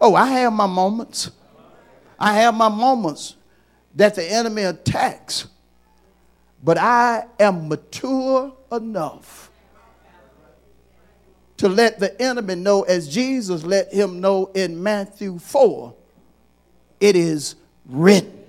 Oh, 0.00 0.14
I 0.14 0.26
have 0.26 0.52
my 0.52 0.66
moments. 0.66 1.30
I 2.18 2.34
have 2.34 2.54
my 2.54 2.68
moments 2.68 3.34
that 3.94 4.14
the 4.14 4.24
enemy 4.30 4.62
attacks. 4.62 5.48
But 6.62 6.78
I 6.78 7.26
am 7.38 7.68
mature 7.68 8.52
enough 8.70 9.50
to 11.56 11.68
let 11.68 11.98
the 11.98 12.20
enemy 12.22 12.54
know, 12.54 12.82
as 12.82 13.08
Jesus 13.08 13.64
let 13.64 13.92
him 13.92 14.20
know 14.20 14.50
in 14.54 14.82
Matthew 14.82 15.38
4, 15.38 15.94
it 17.00 17.16
is 17.16 17.56
written. 17.86 18.42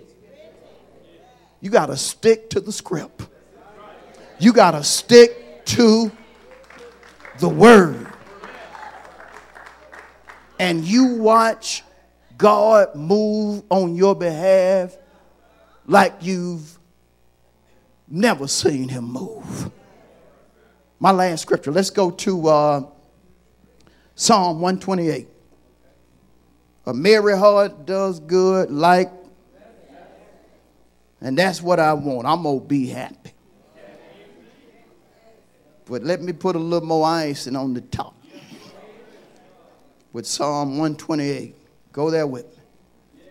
You 1.59 1.69
got 1.69 1.87
to 1.87 1.97
stick 1.97 2.49
to 2.51 2.59
the 2.59 2.71
script. 2.71 3.27
You 4.39 4.53
got 4.53 4.71
to 4.71 4.83
stick 4.83 5.65
to 5.65 6.11
the 7.39 7.49
word. 7.49 8.10
And 10.61 10.85
you 10.85 11.15
watch 11.15 11.83
God 12.37 12.93
move 12.93 13.63
on 13.71 13.95
your 13.95 14.13
behalf 14.13 14.95
like 15.87 16.13
you've 16.21 16.77
never 18.07 18.47
seen 18.47 18.87
him 18.87 19.05
move. 19.05 19.71
My 20.99 21.09
last 21.09 21.41
scripture. 21.41 21.71
Let's 21.71 21.89
go 21.89 22.11
to 22.11 22.47
uh, 22.47 22.83
Psalm 24.13 24.61
128. 24.61 25.27
A 26.85 26.93
merry 26.93 27.35
heart 27.35 27.87
does 27.87 28.19
good 28.19 28.69
like, 28.69 29.11
and 31.21 31.35
that's 31.35 31.63
what 31.63 31.79
I 31.79 31.93
want. 31.93 32.27
I'm 32.27 32.43
going 32.43 32.59
to 32.59 32.65
be 32.67 32.85
happy. 32.85 33.31
But 35.85 36.03
let 36.03 36.21
me 36.21 36.33
put 36.33 36.55
a 36.55 36.59
little 36.59 36.87
more 36.87 37.07
icing 37.07 37.55
on 37.55 37.73
the 37.73 37.81
top 37.81 38.20
with 40.13 40.25
Psalm 40.25 40.71
128. 40.71 41.55
Go 41.91 42.09
there 42.09 42.27
with 42.27 42.45
me. 42.45 43.23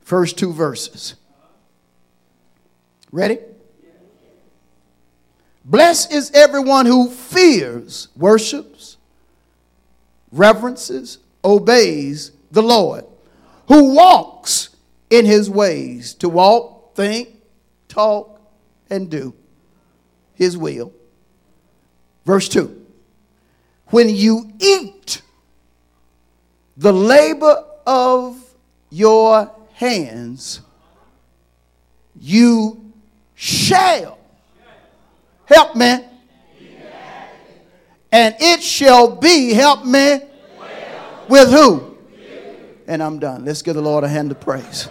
First 0.00 0.38
two 0.38 0.52
verses. 0.52 1.16
Ready? 3.12 3.38
Blessed 5.64 6.12
is 6.12 6.30
everyone 6.30 6.86
who 6.86 7.10
fears, 7.10 8.08
worships, 8.16 8.96
reverences, 10.32 11.18
obeys 11.44 12.32
the 12.50 12.62
Lord, 12.62 13.04
who 13.66 13.94
walks 13.94 14.70
in 15.10 15.26
his 15.26 15.50
ways 15.50 16.14
to 16.14 16.28
walk, 16.30 16.94
think, 16.94 17.28
talk, 17.88 18.40
and 18.88 19.10
do 19.10 19.34
his 20.38 20.56
will. 20.56 20.92
Verse 22.24 22.48
2 22.48 22.86
When 23.88 24.08
you 24.08 24.50
eat 24.60 25.20
the 26.76 26.92
labor 26.92 27.64
of 27.86 28.42
your 28.88 29.50
hands, 29.74 30.60
you 32.18 32.92
shall. 33.34 34.18
Help 35.44 35.74
me. 35.74 36.04
And 38.10 38.34
it 38.38 38.62
shall 38.62 39.16
be, 39.16 39.52
help 39.52 39.84
me, 39.84 40.20
with 41.28 41.50
who? 41.50 41.98
And 42.86 43.02
I'm 43.02 43.18
done. 43.18 43.44
Let's 43.44 43.60
give 43.60 43.74
the 43.74 43.82
Lord 43.82 44.04
a 44.04 44.08
hand 44.08 44.30
of 44.30 44.40
praise. 44.40 44.88